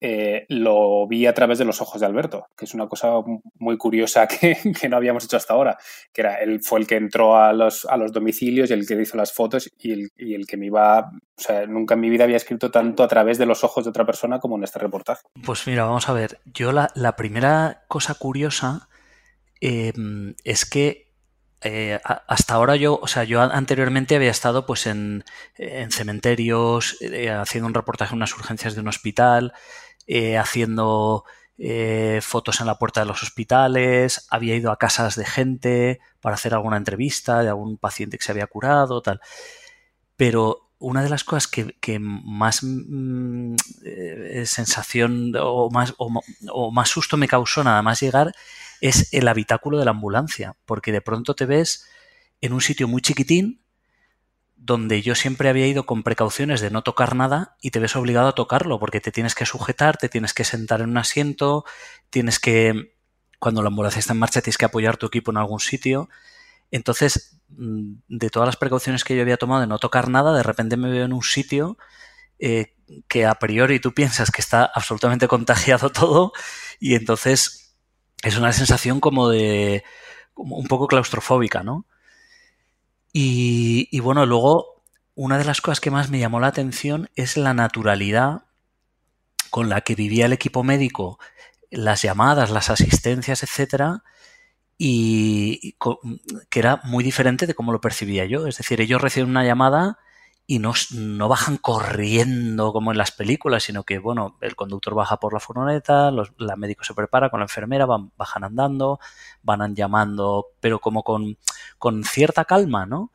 eh, 0.00 0.46
lo 0.48 1.08
vi 1.08 1.26
a 1.26 1.34
través 1.34 1.58
de 1.58 1.64
los 1.64 1.80
ojos 1.80 2.00
de 2.00 2.06
Alberto, 2.06 2.46
que 2.56 2.66
es 2.66 2.74
una 2.74 2.86
cosa 2.86 3.14
muy 3.58 3.76
curiosa 3.76 4.26
que, 4.40 4.56
no 4.88 4.96
habíamos 4.96 5.24
hecho 5.24 5.36
hasta 5.36 5.54
ahora, 5.54 5.76
que 6.12 6.20
era 6.20 6.36
él 6.36 6.60
fue 6.62 6.80
el 6.80 6.86
que 6.86 6.96
entró 6.96 7.36
a 7.36 7.52
los, 7.52 7.84
a 7.84 7.96
los 7.96 8.12
domicilios 8.12 8.70
y 8.70 8.74
el 8.74 8.86
que 8.86 9.00
hizo 9.00 9.16
las 9.16 9.32
fotos 9.32 9.70
y 9.78 9.92
el, 9.92 10.10
y 10.16 10.34
el, 10.34 10.46
que 10.46 10.56
me 10.56 10.66
iba, 10.66 11.00
o 11.00 11.40
sea, 11.40 11.66
nunca 11.66 11.94
en 11.94 12.00
mi 12.00 12.10
vida 12.10 12.24
había 12.24 12.36
escrito 12.36 12.70
tanto 12.70 13.02
a 13.02 13.08
través 13.08 13.38
de 13.38 13.46
los 13.46 13.64
ojos 13.64 13.84
de 13.84 13.90
otra 13.90 14.06
persona 14.06 14.38
como 14.38 14.56
en 14.56 14.64
este 14.64 14.78
reportaje. 14.78 15.22
Pues 15.44 15.66
mira, 15.66 15.84
vamos 15.84 16.08
a 16.08 16.12
ver, 16.12 16.38
yo 16.44 16.72
la, 16.72 16.90
la 16.94 17.16
primera 17.16 17.84
cosa 17.88 18.14
curiosa 18.14 18.88
eh, 19.60 19.92
es 20.44 20.64
que 20.64 21.08
eh, 21.60 21.98
hasta 22.04 22.54
ahora 22.54 22.76
yo, 22.76 23.00
o 23.02 23.08
sea, 23.08 23.24
yo 23.24 23.42
anteriormente 23.42 24.14
había 24.14 24.30
estado 24.30 24.64
pues 24.64 24.86
en, 24.86 25.24
cementerios, 25.90 26.96
eh, 27.00 27.30
haciendo 27.30 27.66
un 27.66 27.74
reportaje 27.74 28.12
en 28.12 28.18
unas 28.18 28.34
urgencias 28.34 28.74
de 28.74 28.80
un 28.80 28.88
hospital, 28.88 29.52
eh, 30.08 30.36
haciendo 30.36 31.24
fotos 32.20 32.60
en 32.60 32.68
la 32.68 32.78
puerta 32.78 33.00
de 33.00 33.06
los 33.06 33.24
hospitales, 33.24 34.26
había 34.30 34.54
ido 34.54 34.70
a 34.70 34.78
casas 34.78 35.16
de 35.16 35.24
gente 35.24 35.98
para 36.20 36.36
hacer 36.36 36.54
alguna 36.54 36.76
entrevista 36.76 37.42
de 37.42 37.48
algún 37.48 37.78
paciente 37.78 38.16
que 38.16 38.24
se 38.24 38.30
había 38.30 38.46
curado, 38.46 39.02
tal. 39.02 39.20
Pero 40.14 40.70
una 40.78 41.02
de 41.02 41.08
las 41.08 41.24
cosas 41.24 41.48
que, 41.48 41.98
más 41.98 42.60
mm, 42.62 43.56
sensación 44.44 45.32
o 45.36 45.68
más, 45.70 45.94
o 45.98 46.70
más 46.70 46.88
susto 46.88 47.16
me 47.16 47.26
causó 47.26 47.64
nada 47.64 47.82
más 47.82 48.00
llegar 48.00 48.32
es 48.80 49.12
el 49.12 49.28
habitáculo 49.28 49.78
de 49.78 49.84
la 49.84 49.90
ambulancia, 49.90 50.56
porque 50.64 50.92
de 50.92 51.00
pronto 51.00 51.34
te 51.34 51.46
ves 51.46 51.86
en 52.40 52.52
un 52.52 52.60
sitio 52.60 52.88
muy 52.88 53.02
chiquitín 53.02 53.60
donde 54.58 55.02
yo 55.02 55.14
siempre 55.14 55.48
había 55.48 55.66
ido 55.66 55.86
con 55.86 56.02
precauciones 56.02 56.60
de 56.60 56.70
no 56.70 56.82
tocar 56.82 57.14
nada 57.14 57.56
y 57.62 57.70
te 57.70 57.78
ves 57.78 57.94
obligado 57.96 58.28
a 58.28 58.34
tocarlo 58.34 58.80
porque 58.80 59.00
te 59.00 59.12
tienes 59.12 59.34
que 59.34 59.46
sujetar, 59.46 59.96
te 59.96 60.08
tienes 60.08 60.34
que 60.34 60.44
sentar 60.44 60.80
en 60.80 60.90
un 60.90 60.98
asiento, 60.98 61.64
tienes 62.10 62.40
que, 62.40 62.96
cuando 63.38 63.62
la 63.62 63.68
ambulancia 63.68 64.00
está 64.00 64.12
en 64.12 64.18
marcha, 64.18 64.42
tienes 64.42 64.58
que 64.58 64.64
apoyar 64.64 64.96
tu 64.96 65.06
equipo 65.06 65.30
en 65.30 65.38
algún 65.38 65.60
sitio. 65.60 66.08
Entonces, 66.72 67.40
mm, 67.50 67.94
de 68.08 68.30
todas 68.30 68.48
las 68.48 68.56
precauciones 68.56 69.04
que 69.04 69.16
yo 69.16 69.22
había 69.22 69.36
tomado 69.36 69.60
de 69.60 69.68
no 69.68 69.78
tocar 69.78 70.08
nada, 70.08 70.36
de 70.36 70.42
repente 70.42 70.76
me 70.76 70.90
veo 70.90 71.04
en 71.04 71.12
un 71.12 71.22
sitio 71.22 71.78
eh, 72.40 72.74
que 73.08 73.26
a 73.26 73.36
priori 73.36 73.80
tú 73.80 73.94
piensas 73.94 74.30
que 74.30 74.40
está 74.40 74.64
absolutamente 74.64 75.28
contagiado 75.28 75.90
todo 75.90 76.32
y 76.80 76.94
entonces 76.94 77.76
es 78.22 78.36
una 78.36 78.52
sensación 78.52 79.00
como 79.00 79.28
de 79.28 79.84
como 80.34 80.56
un 80.56 80.66
poco 80.68 80.88
claustrofóbica, 80.88 81.62
¿no? 81.62 81.86
Y, 83.20 83.98
bueno, 83.98 84.26
luego 84.26 84.84
una 85.16 85.38
de 85.38 85.44
las 85.44 85.60
cosas 85.60 85.80
que 85.80 85.90
más 85.90 86.08
me 86.08 86.20
llamó 86.20 86.38
la 86.38 86.46
atención 86.46 87.10
es 87.16 87.36
la 87.36 87.52
naturalidad 87.52 88.44
con 89.50 89.68
la 89.68 89.80
que 89.80 89.96
vivía 89.96 90.26
el 90.26 90.32
equipo 90.32 90.62
médico, 90.62 91.18
las 91.68 92.02
llamadas, 92.02 92.50
las 92.50 92.70
asistencias, 92.70 93.42
etcétera, 93.42 94.04
y 94.76 95.74
que 96.48 96.60
era 96.60 96.80
muy 96.84 97.02
diferente 97.02 97.48
de 97.48 97.54
cómo 97.54 97.72
lo 97.72 97.80
percibía 97.80 98.24
yo. 98.24 98.46
Es 98.46 98.58
decir, 98.58 98.80
ellos 98.80 99.02
reciben 99.02 99.30
una 99.30 99.44
llamada 99.44 99.98
y 100.50 100.60
no, 100.60 100.72
no, 100.92 101.28
bajan 101.28 101.58
corriendo 101.58 102.72
como 102.72 102.90
en 102.90 102.96
las 102.96 103.12
películas, 103.12 103.64
sino 103.64 103.84
que, 103.84 103.98
bueno, 103.98 104.38
el 104.40 104.56
conductor 104.56 104.94
baja 104.94 105.20
por 105.20 105.34
la 105.34 105.40
furgoneta, 105.40 106.10
los, 106.10 106.32
la 106.38 106.56
médico 106.56 106.84
se 106.84 106.94
prepara 106.94 107.28
con 107.28 107.40
la 107.40 107.44
enfermera, 107.44 107.84
van, 107.84 108.12
bajan 108.16 108.44
andando, 108.44 108.98
van 109.42 109.76
llamando, 109.76 110.46
pero 110.60 110.78
como 110.80 111.02
con, 111.02 111.36
con 111.76 112.02
cierta 112.02 112.46
calma, 112.46 112.86
¿no? 112.86 113.12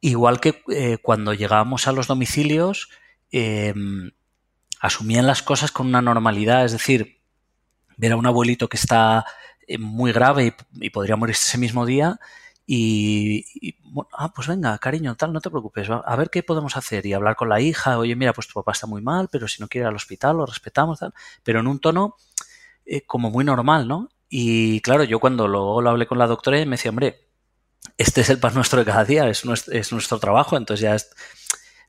Igual 0.00 0.38
que 0.38 0.62
eh, 0.68 0.98
cuando 1.02 1.34
llegábamos 1.34 1.88
a 1.88 1.92
los 1.92 2.06
domicilios, 2.06 2.90
em, 3.32 4.12
asumían 4.80 5.26
las 5.26 5.42
cosas 5.42 5.72
con 5.72 5.88
una 5.88 6.00
normalidad, 6.00 6.64
es 6.64 6.70
decir, 6.70 7.22
ver 7.96 8.12
a 8.12 8.16
un 8.16 8.26
abuelito 8.26 8.68
que 8.68 8.76
está 8.76 9.24
eh, 9.66 9.78
muy 9.78 10.12
grave 10.12 10.46
y, 10.46 10.86
y 10.86 10.90
podría 10.90 11.16
morirse 11.16 11.48
ese 11.48 11.58
mismo 11.58 11.86
día, 11.86 12.20
y, 12.68 13.76
bueno, 13.84 14.08
ah, 14.12 14.32
pues 14.34 14.48
venga, 14.48 14.76
cariño, 14.78 15.14
tal, 15.14 15.32
no 15.32 15.40
te 15.40 15.50
preocupes, 15.50 15.88
a 15.88 16.16
ver 16.16 16.30
qué 16.30 16.42
podemos 16.42 16.76
hacer 16.76 17.06
y 17.06 17.12
hablar 17.12 17.36
con 17.36 17.48
la 17.48 17.60
hija, 17.60 17.98
oye, 17.98 18.16
mira, 18.16 18.32
pues 18.32 18.48
tu 18.48 18.54
papá 18.54 18.72
está 18.72 18.88
muy 18.88 19.02
mal, 19.02 19.28
pero 19.30 19.46
si 19.46 19.62
no 19.62 19.68
quiere 19.68 19.84
ir 19.84 19.88
al 19.88 19.94
hospital, 19.94 20.38
lo 20.38 20.46
respetamos, 20.46 20.98
tal, 20.98 21.14
pero 21.44 21.60
en 21.60 21.68
un 21.68 21.78
tono 21.78 22.16
eh, 22.84 23.02
como 23.02 23.30
muy 23.30 23.44
normal, 23.44 23.86
¿no? 23.86 24.08
Y 24.28 24.80
claro, 24.80 25.04
yo 25.04 25.20
cuando 25.20 25.46
luego 25.46 25.80
lo 25.80 25.90
hablé 25.90 26.06
con 26.06 26.18
la 26.18 26.26
doctora, 26.26 26.58
me 26.64 26.72
decía, 26.72 26.90
hombre, 26.90 27.28
este 27.96 28.22
es 28.22 28.30
el 28.30 28.40
pan 28.40 28.54
nuestro 28.54 28.80
de 28.80 28.84
cada 28.84 29.04
día, 29.04 29.28
es 29.28 29.44
nuestro, 29.44 29.72
es 29.74 29.92
nuestro 29.92 30.18
trabajo, 30.18 30.56
entonces 30.56 30.82
ya 30.82 30.94
es... 30.94 31.10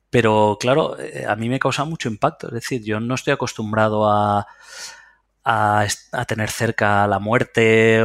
Pero 0.09 0.57
claro, 0.59 0.97
eh, 0.99 1.25
a 1.27 1.35
mí 1.35 1.49
me 1.49 1.59
causa 1.59 1.83
mucho 1.83 2.07
impacto, 2.07 2.47
es 2.47 2.53
decir, 2.53 2.83
yo 2.83 2.99
no 2.99 3.15
estoy 3.15 3.33
acostumbrado 3.33 4.09
a, 4.09 4.47
a, 5.49 5.87
tener 6.27 6.49
cerca 6.49 7.07
la 7.07 7.19
muerte, 7.19 8.03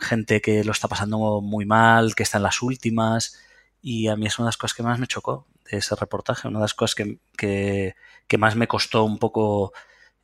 gente 0.00 0.40
que 0.40 0.64
lo 0.64 0.72
está 0.72 0.88
pasando 0.88 1.42
muy 1.42 1.66
mal, 1.66 2.14
que 2.14 2.22
está 2.22 2.38
en 2.38 2.44
las 2.44 2.62
últimas. 2.62 3.38
Y 3.82 4.08
a 4.08 4.16
mí 4.16 4.24
es 4.24 4.38
una 4.38 4.46
de 4.46 4.48
las 4.48 4.56
cosas 4.56 4.74
que 4.74 4.82
más 4.82 4.98
me 4.98 5.06
chocó 5.06 5.46
de 5.70 5.78
ese 5.78 5.94
reportaje, 5.96 6.48
una 6.48 6.60
de 6.60 6.64
las 6.64 6.72
cosas 6.72 6.94
que, 7.36 7.94
más 8.38 8.56
me 8.56 8.66
costó 8.66 9.04
un 9.04 9.18
poco 9.18 9.74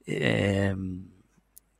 eh, 0.06 0.74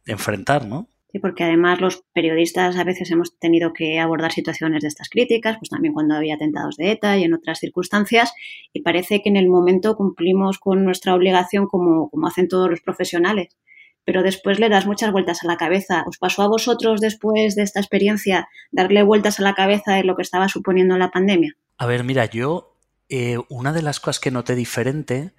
enfrentar, 0.05 0.67
¿no? 0.67 0.89
Sí, 1.11 1.19
porque 1.19 1.45
además 1.45 1.81
los 1.81 2.05
periodistas 2.13 2.77
a 2.77 2.85
veces 2.85 3.11
hemos 3.11 3.39
tenido 3.39 3.73
que 3.73 4.01
abordar 4.01 4.33
situaciones 4.33 4.83
de 4.83 4.89
estas 4.89 5.09
críticas, 5.09 5.57
pues 5.59 5.71
también 5.71 5.95
cuando 5.95 6.15
había 6.15 6.35
atentados 6.35 6.77
de 6.77 6.91
ETA 6.91 7.17
y 7.17 7.23
en 7.23 7.33
otras 7.33 7.61
circunstancias, 7.61 8.35
y 8.73 8.83
parece 8.83 9.23
que 9.23 9.31
en 9.31 9.37
el 9.37 9.49
momento 9.49 9.97
cumplimos 9.97 10.59
con 10.59 10.85
nuestra 10.85 11.15
obligación 11.15 11.69
como 11.69 12.11
hacen 12.27 12.49
todos 12.49 12.69
los 12.69 12.83
profesionales, 12.83 13.57
pero 14.05 14.23
después 14.23 14.59
le 14.61 14.69
das 14.69 14.87
muchas 14.87 15.13
vueltas 15.13 15.43
a 15.43 15.47
la 15.47 15.57
cabeza. 15.57 16.05
¿Os 16.07 16.19
pasó 16.19 16.43
a 16.43 16.49
vosotros 16.49 17.01
después 17.01 17.55
de 17.57 17.63
esta 17.63 17.81
experiencia 17.81 18.49
darle 18.71 19.03
vueltas 19.03 19.41
a 19.41 19.43
la 19.43 19.55
cabeza 19.55 19.95
de 19.95 20.05
lo 20.05 20.17
que 20.17 20.23
estaba 20.23 20.49
suponiendo 20.49 20.97
la 20.97 21.11
pandemia? 21.11 21.57
A 21.79 21.87
ver, 21.87 22.05
mira, 22.05 22.27
yo 22.27 22.77
eh, 23.09 23.39
una 23.49 23.73
de 23.73 23.83
las 23.83 24.01
cosas 24.01 24.21
que 24.21 24.31
noté 24.31 24.55
diferente, 24.55 25.35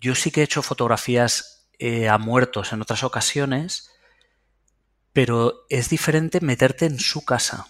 yo 0.00 0.14
sí 0.14 0.30
que 0.30 0.40
he 0.40 0.44
hecho 0.44 0.62
fotografías 0.62 1.68
eh, 1.78 2.08
a 2.08 2.18
muertos 2.18 2.72
en 2.72 2.82
otras 2.82 3.04
ocasiones, 3.04 3.90
pero 5.12 5.64
es 5.68 5.88
diferente 5.88 6.40
meterte 6.40 6.86
en 6.86 6.98
su 6.98 7.24
casa. 7.24 7.66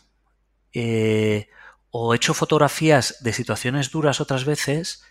Eh, 0.72 1.48
o 1.90 2.12
he 2.12 2.16
hecho 2.16 2.34
fotografías 2.34 3.22
de 3.22 3.32
situaciones 3.32 3.90
duras 3.90 4.20
otras 4.20 4.44
veces, 4.44 5.02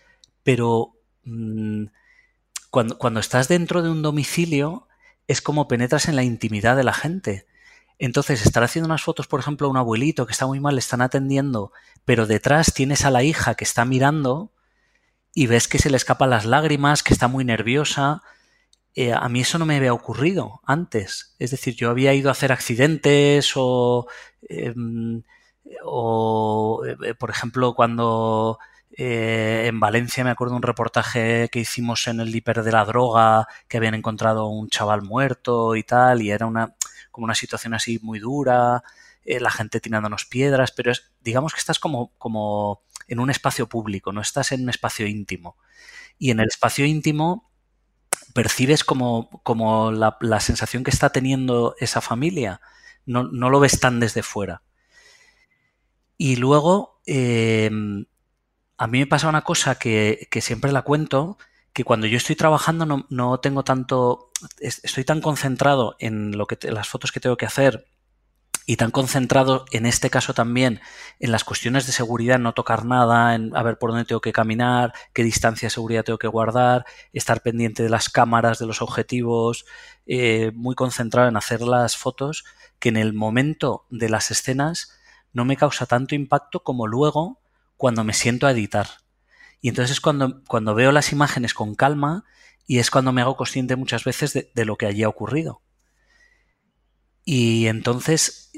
pero 0.42 0.96
mm, 1.24 1.86
cuando, 2.98 3.20
estás 3.20 3.48
dentro 3.48 3.82
de 3.82 3.90
un 3.90 4.02
domicilio 4.02 4.86
es 5.26 5.40
como 5.40 5.66
penetras 5.66 6.08
en 6.08 6.16
la 6.16 6.24
intimidad 6.24 6.76
de 6.76 6.84
la 6.84 6.92
gente. 6.92 7.46
Entonces, 7.98 8.44
estar 8.44 8.62
haciendo 8.62 8.86
unas 8.86 9.02
fotos, 9.02 9.26
por 9.26 9.40
ejemplo, 9.40 9.66
a 9.66 9.70
un 9.70 9.78
abuelito 9.78 10.26
que 10.26 10.32
está 10.32 10.46
muy 10.46 10.60
mal, 10.60 10.74
le 10.74 10.80
están 10.80 11.00
atendiendo, 11.00 11.72
pero 12.04 12.26
detrás 12.26 12.74
tienes 12.74 13.04
a 13.04 13.10
la 13.10 13.22
hija 13.22 13.54
que 13.54 13.64
está 13.64 13.84
mirando 13.86 14.52
y 15.34 15.46
ves 15.46 15.68
que 15.68 15.78
se 15.78 15.88
le 15.88 15.96
escapan 15.96 16.30
las 16.30 16.44
lágrimas, 16.44 17.02
que 17.02 17.14
está 17.14 17.28
muy 17.28 17.44
nerviosa, 17.44 18.22
eh, 18.94 19.12
a 19.12 19.28
mí 19.28 19.40
eso 19.40 19.58
no 19.58 19.66
me 19.66 19.76
había 19.76 19.94
ocurrido 19.94 20.60
antes. 20.64 21.34
Es 21.38 21.50
decir, 21.52 21.74
yo 21.76 21.90
había 21.90 22.14
ido 22.14 22.28
a 22.28 22.32
hacer 22.32 22.52
accidentes 22.52 23.52
o, 23.56 24.06
em, 24.42 25.22
o 25.82 26.82
eh, 26.84 27.14
por 27.14 27.30
ejemplo, 27.30 27.74
cuando 27.74 28.58
eh, 28.92 29.64
en 29.66 29.80
Valencia 29.80 30.24
me 30.24 30.30
acuerdo 30.30 30.56
un 30.56 30.62
reportaje 30.62 31.48
que 31.50 31.60
hicimos 31.60 32.06
en 32.08 32.20
el 32.20 32.34
hiper 32.34 32.62
de 32.62 32.72
la 32.72 32.84
droga, 32.84 33.46
que 33.68 33.76
habían 33.76 33.94
encontrado 33.94 34.48
un 34.48 34.68
chaval 34.68 35.02
muerto 35.02 35.76
y 35.76 35.82
tal, 35.82 36.22
y 36.22 36.30
era 36.30 36.46
una 36.46 36.74
como 37.10 37.24
una 37.24 37.34
situación 37.34 37.72
así 37.72 37.98
muy 38.02 38.18
dura, 38.18 38.82
la 39.24 39.50
gente 39.50 39.80
tirándonos 39.80 40.26
piedras, 40.26 40.70
pero 40.70 40.92
es, 40.92 41.10
digamos 41.22 41.52
que 41.52 41.58
estás 41.58 41.78
como, 41.78 42.12
como 42.18 42.82
en 43.08 43.20
un 43.20 43.30
espacio 43.30 43.68
público, 43.68 44.12
no 44.12 44.20
estás 44.20 44.52
en 44.52 44.62
un 44.62 44.70
espacio 44.70 45.06
íntimo. 45.06 45.56
Y 46.18 46.30
en 46.30 46.40
el 46.40 46.46
espacio 46.46 46.84
íntimo 46.84 47.50
percibes 48.34 48.84
como, 48.84 49.30
como 49.42 49.92
la, 49.92 50.40
sensación 50.40 50.84
que 50.84 50.90
está 50.90 51.10
teniendo 51.10 51.74
esa 51.78 52.00
familia. 52.00 52.60
No, 53.04 53.24
lo 53.24 53.60
ves 53.60 53.80
tan 53.80 54.00
desde 54.00 54.22
fuera. 54.22 54.62
Y 56.18 56.36
luego, 56.36 57.00
eh, 57.06 57.70
a 58.78 58.86
mí 58.86 58.98
me 58.98 59.06
pasa 59.06 59.28
una 59.28 59.42
cosa 59.42 59.76
que, 59.76 60.28
siempre 60.40 60.72
la 60.72 60.82
cuento, 60.82 61.38
que 61.72 61.84
cuando 61.84 62.06
yo 62.06 62.16
estoy 62.16 62.36
trabajando 62.36 63.06
no, 63.08 63.40
tengo 63.40 63.64
tanto, 63.64 64.30
estoy 64.60 65.04
tan 65.04 65.20
concentrado 65.20 65.96
en 65.98 66.36
lo 66.36 66.46
que 66.46 66.58
las 66.70 66.88
fotos 66.88 67.12
que 67.12 67.20
tengo 67.20 67.36
que 67.36 67.46
hacer 67.46 67.86
y 68.68 68.76
tan 68.76 68.90
concentrado 68.90 69.64
en 69.70 69.86
este 69.86 70.10
caso 70.10 70.34
también 70.34 70.80
en 71.20 71.30
las 71.30 71.44
cuestiones 71.44 71.86
de 71.86 71.92
seguridad, 71.92 72.38
no 72.40 72.52
tocar 72.52 72.84
nada, 72.84 73.34
en 73.34 73.56
a 73.56 73.62
ver 73.62 73.78
por 73.78 73.90
dónde 73.90 74.04
tengo 74.04 74.20
que 74.20 74.32
caminar, 74.32 74.92
qué 75.14 75.22
distancia 75.22 75.66
de 75.66 75.70
seguridad 75.70 76.04
tengo 76.04 76.18
que 76.18 76.26
guardar, 76.26 76.84
estar 77.12 77.42
pendiente 77.42 77.84
de 77.84 77.90
las 77.90 78.08
cámaras, 78.08 78.58
de 78.58 78.66
los 78.66 78.82
objetivos, 78.82 79.66
eh, 80.06 80.50
muy 80.54 80.74
concentrado 80.74 81.28
en 81.28 81.36
hacer 81.36 81.62
las 81.62 81.96
fotos, 81.96 82.44
que 82.80 82.88
en 82.88 82.96
el 82.96 83.12
momento 83.12 83.86
de 83.88 84.08
las 84.08 84.32
escenas 84.32 84.98
no 85.32 85.44
me 85.44 85.56
causa 85.56 85.86
tanto 85.86 86.16
impacto 86.16 86.64
como 86.64 86.88
luego 86.88 87.40
cuando 87.76 88.04
me 88.04 88.12
siento 88.12 88.46
a 88.46 88.52
editar. 88.52 88.88
Y 89.60 89.68
entonces 89.68 89.92
es 89.92 90.00
cuando, 90.00 90.42
cuando 90.44 90.74
veo 90.74 90.92
las 90.92 91.12
imágenes 91.12 91.54
con 91.54 91.74
calma 91.74 92.24
y 92.66 92.78
es 92.78 92.90
cuando 92.90 93.12
me 93.12 93.22
hago 93.22 93.36
consciente 93.36 93.76
muchas 93.76 94.04
veces 94.04 94.32
de 94.54 94.64
lo 94.64 94.76
que 94.76 94.86
allí 94.86 95.02
ha 95.02 95.08
ocurrido. 95.08 95.62
Y 97.24 97.66
entonces 97.66 98.52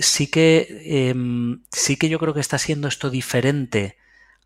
sí 0.00 0.26
que, 0.26 1.08
em, 1.10 1.62
sí 1.72 1.96
que 1.96 2.08
yo 2.08 2.18
creo 2.18 2.34
que 2.34 2.40
está 2.40 2.58
siendo 2.58 2.88
esto 2.88 3.10
diferente 3.10 3.96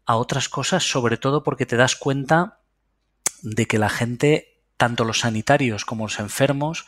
a 0.07 0.17
otras 0.17 0.49
cosas, 0.49 0.85
sobre 0.89 1.17
todo 1.17 1.43
porque 1.43 1.67
te 1.67 1.77
das 1.77 1.97
cuenta 1.97 2.61
de 3.43 3.67
que 3.67 3.79
la 3.79 3.89
gente, 3.89 4.63
tanto 4.77 5.05
los 5.05 5.21
sanitarios 5.21 5.85
como 5.85 6.05
los 6.05 6.21
enfermos, 6.21 6.87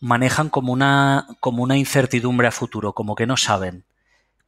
manejan 0.00 0.50
como 0.50 0.72
una, 0.72 1.28
como 1.40 1.62
una 1.62 1.76
incertidumbre 1.76 2.48
a 2.48 2.52
futuro, 2.52 2.92
como 2.92 3.14
que 3.14 3.26
no 3.26 3.36
saben. 3.36 3.84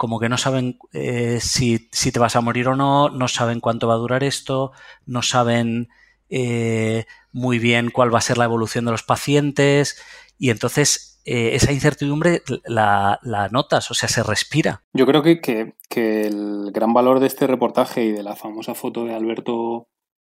Como 0.02 0.18
que 0.18 0.28
no 0.28 0.36
saben 0.36 0.80
eh, 0.92 1.38
si, 1.40 1.88
si, 1.92 2.10
te 2.10 2.18
vas 2.18 2.34
a 2.34 2.40
morir 2.40 2.66
o 2.66 2.74
no, 2.74 3.08
no 3.08 3.28
saben 3.28 3.60
cuánto 3.60 3.86
va 3.86 3.94
a 3.94 3.98
durar 3.98 4.24
esto, 4.24 4.72
no 5.06 5.22
saben 5.22 5.90
eh, 6.28 7.04
muy 7.30 7.60
bien 7.60 7.92
cuál 7.92 8.12
va 8.12 8.18
a 8.18 8.22
ser 8.22 8.36
la 8.36 8.46
evolución 8.46 8.84
de 8.84 8.90
los 8.90 9.04
pacientes 9.04 10.02
y 10.40 10.50
entonces 10.50 11.22
eh, 11.24 11.50
esa 11.54 11.70
incertidumbre 11.70 12.42
la, 12.64 13.20
notas, 13.52 13.92
o 13.92 13.94
sea, 13.94 14.08
se 14.08 14.24
respira. 14.24 14.82
Yo 14.92 15.06
creo 15.06 15.22
que, 15.22 15.40
que, 15.40 16.26
el 16.26 16.72
gran 16.72 16.92
valor 16.92 17.20
de 17.20 17.28
este 17.28 17.46
reportaje 17.46 18.02
y 18.02 18.10
de 18.10 18.24
la 18.24 18.34
famosa 18.34 18.74
foto 18.74 19.04
de 19.04 19.14
Alberto 19.14 19.86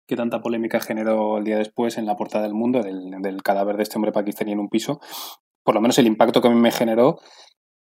que 0.09 0.17
tanta 0.17 0.43
polémica 0.43 0.81
generó 0.81 1.39
el 1.39 1.45
día 1.45 1.59
después 1.59 1.99
en 1.99 2.07
la 2.07 2.17
portada 2.17 2.43
del 2.43 2.55
mundo, 2.55 2.83
del, 2.83 3.13
del 3.23 3.45
cadáver 3.45 3.77
de 3.77 3.85
este 3.85 3.97
hombre 3.97 4.11
pakistaní 4.11 4.51
en 4.51 4.59
un 4.59 4.71
piso, 4.71 5.01
por 5.63 5.77
lo 5.77 5.81
menos 5.81 5.99
el 5.99 6.09
impacto 6.09 6.43
que 6.43 6.49
a 6.49 6.51
mí 6.51 6.61
me 6.61 6.73
generó 6.73 7.21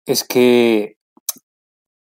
es 0.07 0.25
que 0.25 0.98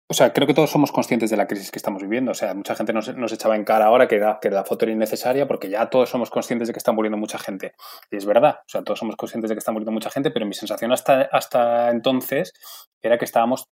o 0.07 0.13
sea, 0.13 0.33
creo 0.33 0.45
que 0.45 0.53
todos 0.53 0.69
somos 0.69 0.91
conscientes 0.91 1.31
de 1.31 1.37
la 1.37 1.47
crisis 1.47 1.71
que 1.71 1.79
estamos 1.79 2.01
viviendo. 2.01 2.31
O 2.31 2.35
sea, 2.35 2.53
mucha 2.53 2.75
gente 2.75 2.93
nos, 2.93 3.07
echaba 3.07 3.55
en 3.55 3.63
cara 3.63 3.85
ahora 3.85 4.07
que, 4.07 4.21
que 4.39 4.49
la 4.51 4.63
foto 4.63 4.85
era 4.85 4.91
innecesaria 4.91 5.47
porque 5.47 5.69
ya 5.69 5.89
todos 5.89 6.09
somos 6.09 6.29
conscientes 6.29 6.67
de 6.67 6.73
que 6.73 6.77
está 6.77 6.91
muriendo 6.91 7.17
mucha 7.17 7.39
gente. 7.39 7.73
Y 8.11 8.17
es 8.17 8.25
verdad, 8.25 8.59
o 8.59 8.69
sea, 8.69 8.83
todos 8.83 8.99
somos 8.99 9.15
conscientes 9.15 9.49
de 9.49 9.55
que 9.55 9.59
está 9.59 9.71
muriendo 9.71 9.91
mucha 9.91 10.11
gente, 10.11 10.29
pero 10.29 10.45
mi 10.45 10.53
sensación 10.53 10.91
hasta, 10.91 11.21
hasta 11.31 11.89
entonces 11.89 12.53
era 13.01 13.17
que 13.17 13.25
estábamos 13.25 13.67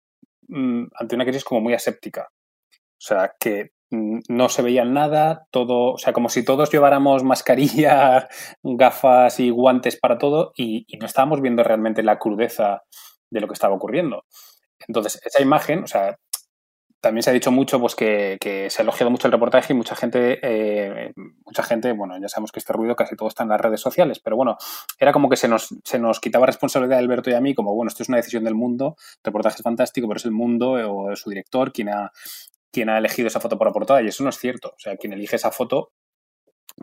mm, 0.47 0.85
ante 0.95 1.15
una 1.15 1.25
crisis 1.25 1.43
como 1.43 1.61
muy 1.61 1.75
aséptica. 1.75 2.29
O 2.31 3.05
sea, 3.05 3.33
que 3.39 3.71
mm, 3.91 4.21
no 4.29 4.49
se 4.49 4.63
veía 4.63 4.85
nada, 4.85 5.45
todo, 5.51 5.93
o 5.93 5.97
sea, 5.99 6.13
como 6.13 6.29
si 6.29 6.43
todos 6.43 6.71
lleváramos 6.71 7.23
mascarilla, 7.23 8.27
gafas 8.63 9.39
y 9.39 9.51
guantes 9.51 9.99
para 9.99 10.17
todo 10.17 10.51
y 10.55 10.87
no 10.99 11.05
estábamos 11.05 11.41
viendo 11.41 11.63
realmente 11.63 12.01
la 12.01 12.17
crudeza 12.17 12.81
de 13.29 13.39
lo 13.39 13.47
que 13.47 13.53
estaba 13.53 13.75
ocurriendo. 13.75 14.23
Entonces, 14.87 15.19
esa 15.23 15.41
imagen, 15.41 15.83
o 15.83 15.87
sea, 15.87 16.17
también 17.03 17.21
se 17.21 17.31
ha 17.31 17.33
dicho 17.33 17.51
mucho 17.51 17.81
pues 17.81 17.95
que, 17.95 18.37
se 18.69 18.81
ha 18.81 18.83
elogiado 18.83 19.11
mucho 19.11 19.27
el 19.27 19.33
reportaje 19.33 19.73
y 19.73 19.75
mucha 19.75 19.93
gente, 19.93 20.39
eh, 20.41 21.11
mucha 21.45 21.61
gente, 21.61 21.91
bueno, 21.91 22.17
ya 22.17 22.29
sabemos 22.29 22.53
que 22.53 22.59
este 22.59 22.71
ruido 22.71 22.95
casi 22.95 23.17
todo 23.17 23.27
está 23.27 23.43
en 23.43 23.49
las 23.49 23.59
redes 23.59 23.81
sociales, 23.81 24.21
pero 24.23 24.37
bueno, 24.37 24.55
era 24.97 25.11
como 25.11 25.27
que 25.27 25.35
se 25.35 25.49
nos, 25.49 25.75
se 25.83 25.99
nos 25.99 26.21
quitaba 26.21 26.45
responsabilidad 26.45 26.95
de 26.95 27.03
Alberto 27.03 27.29
y 27.29 27.33
a 27.33 27.41
mí, 27.41 27.53
como 27.53 27.75
bueno, 27.75 27.89
esto 27.89 28.03
es 28.03 28.09
una 28.09 28.19
decisión 28.19 28.45
del 28.45 28.55
mundo, 28.55 28.95
el 29.17 29.21
reportaje 29.25 29.57
es 29.57 29.61
fantástico, 29.61 30.07
pero 30.07 30.17
es 30.17 30.23
el 30.23 30.31
mundo 30.31 30.71
o 30.71 31.13
su 31.17 31.29
director 31.29 31.73
quien 31.73 31.89
ha, 31.89 32.09
quien 32.71 32.87
ha 32.87 32.99
elegido 32.99 33.27
esa 33.27 33.41
foto 33.41 33.57
por 33.57 33.67
la 33.67 33.73
portada 33.73 34.01
y 34.01 34.07
eso 34.07 34.23
no 34.23 34.29
es 34.29 34.37
cierto. 34.37 34.69
O 34.69 34.79
sea, 34.79 34.95
quien 34.95 35.11
elige 35.11 35.35
esa 35.35 35.51
foto 35.51 35.91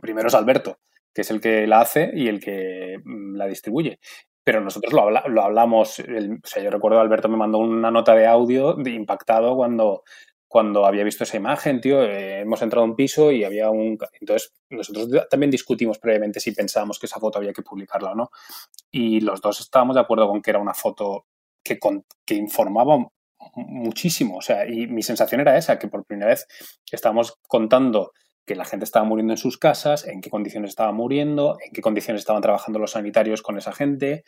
primero 0.03 0.29
es 0.29 0.35
Alberto, 0.35 0.81
que 1.15 1.23
es 1.23 1.31
el 1.31 1.41
que 1.41 1.67
la 1.67 1.81
hace 1.81 2.11
y 2.13 2.29
el 2.29 2.41
que 2.41 2.99
mm, 3.03 3.37
la 3.37 3.47
distribuye 3.47 3.99
pero 4.45 4.61
nosotros 4.61 4.93
lo, 4.93 5.11
lo 5.11 5.43
hablamos, 5.43 6.01
o 6.01 6.05
sea, 6.45 6.63
yo 6.63 6.71
recuerdo 6.71 7.01
Alberto 7.01 7.29
me 7.29 7.37
mandó 7.37 7.59
una 7.59 7.91
nota 7.91 8.15
de 8.15 8.27
audio 8.27 8.75
de 8.75 8.91
impactado 8.91 9.55
cuando, 9.55 10.03
cuando 10.51 10.85
había 10.85 11.05
visto 11.05 11.23
esa 11.23 11.37
imagen, 11.37 11.81
tío, 11.81 12.03
eh, 12.03 12.41
hemos 12.41 12.61
entrado 12.61 12.83
a 12.83 12.89
un 12.89 12.97
piso 12.97 13.31
y 13.31 13.45
había 13.45 13.71
un... 13.71 13.97
Entonces, 14.21 14.53
nosotros 14.69 15.29
también 15.31 15.49
discutimos 15.49 16.01
previamente 16.01 16.41
si 16.41 16.51
pensábamos 16.51 16.99
que 16.99 17.07
esa 17.07 17.21
foto 17.21 17.39
había 17.39 17.53
que 17.53 17.63
publicarla 17.63 18.11
o 18.11 18.15
no. 18.17 18.31
Y 18.91 19.21
los 19.21 19.41
dos 19.41 19.61
estábamos 19.61 19.95
de 19.95 20.01
acuerdo 20.01 20.27
con 20.27 20.43
que 20.43 20.51
era 20.51 20.59
una 20.59 20.75
foto 20.75 21.27
que, 21.63 21.79
que 22.27 22.35
informaba 22.35 22.97
muchísimo. 23.55 24.39
O 24.39 24.43
sea, 24.43 24.69
y 24.69 24.89
mi 24.89 25.05
sensación 25.05 25.41
era 25.41 25.57
esa, 25.57 25.79
que 25.79 25.87
por 25.87 26.05
primera 26.05 26.31
vez 26.31 26.49
estábamos 26.91 27.39
contando 27.47 28.11
que 28.51 28.57
la 28.57 28.65
gente 28.65 28.85
estaba 28.85 29.05
muriendo 29.05 29.33
en 29.33 29.37
sus 29.37 29.59
casas, 29.59 30.05
en 30.09 30.21
qué 30.21 30.29
condiciones 30.29 30.71
estaba 30.71 30.91
muriendo, 30.91 31.57
en 31.65 31.73
qué 31.73 31.81
condiciones 31.81 32.23
estaban 32.23 32.43
trabajando 32.43 32.81
los 32.81 32.91
sanitarios 32.91 33.43
con 33.43 33.57
esa 33.57 33.71
gente. 33.71 34.25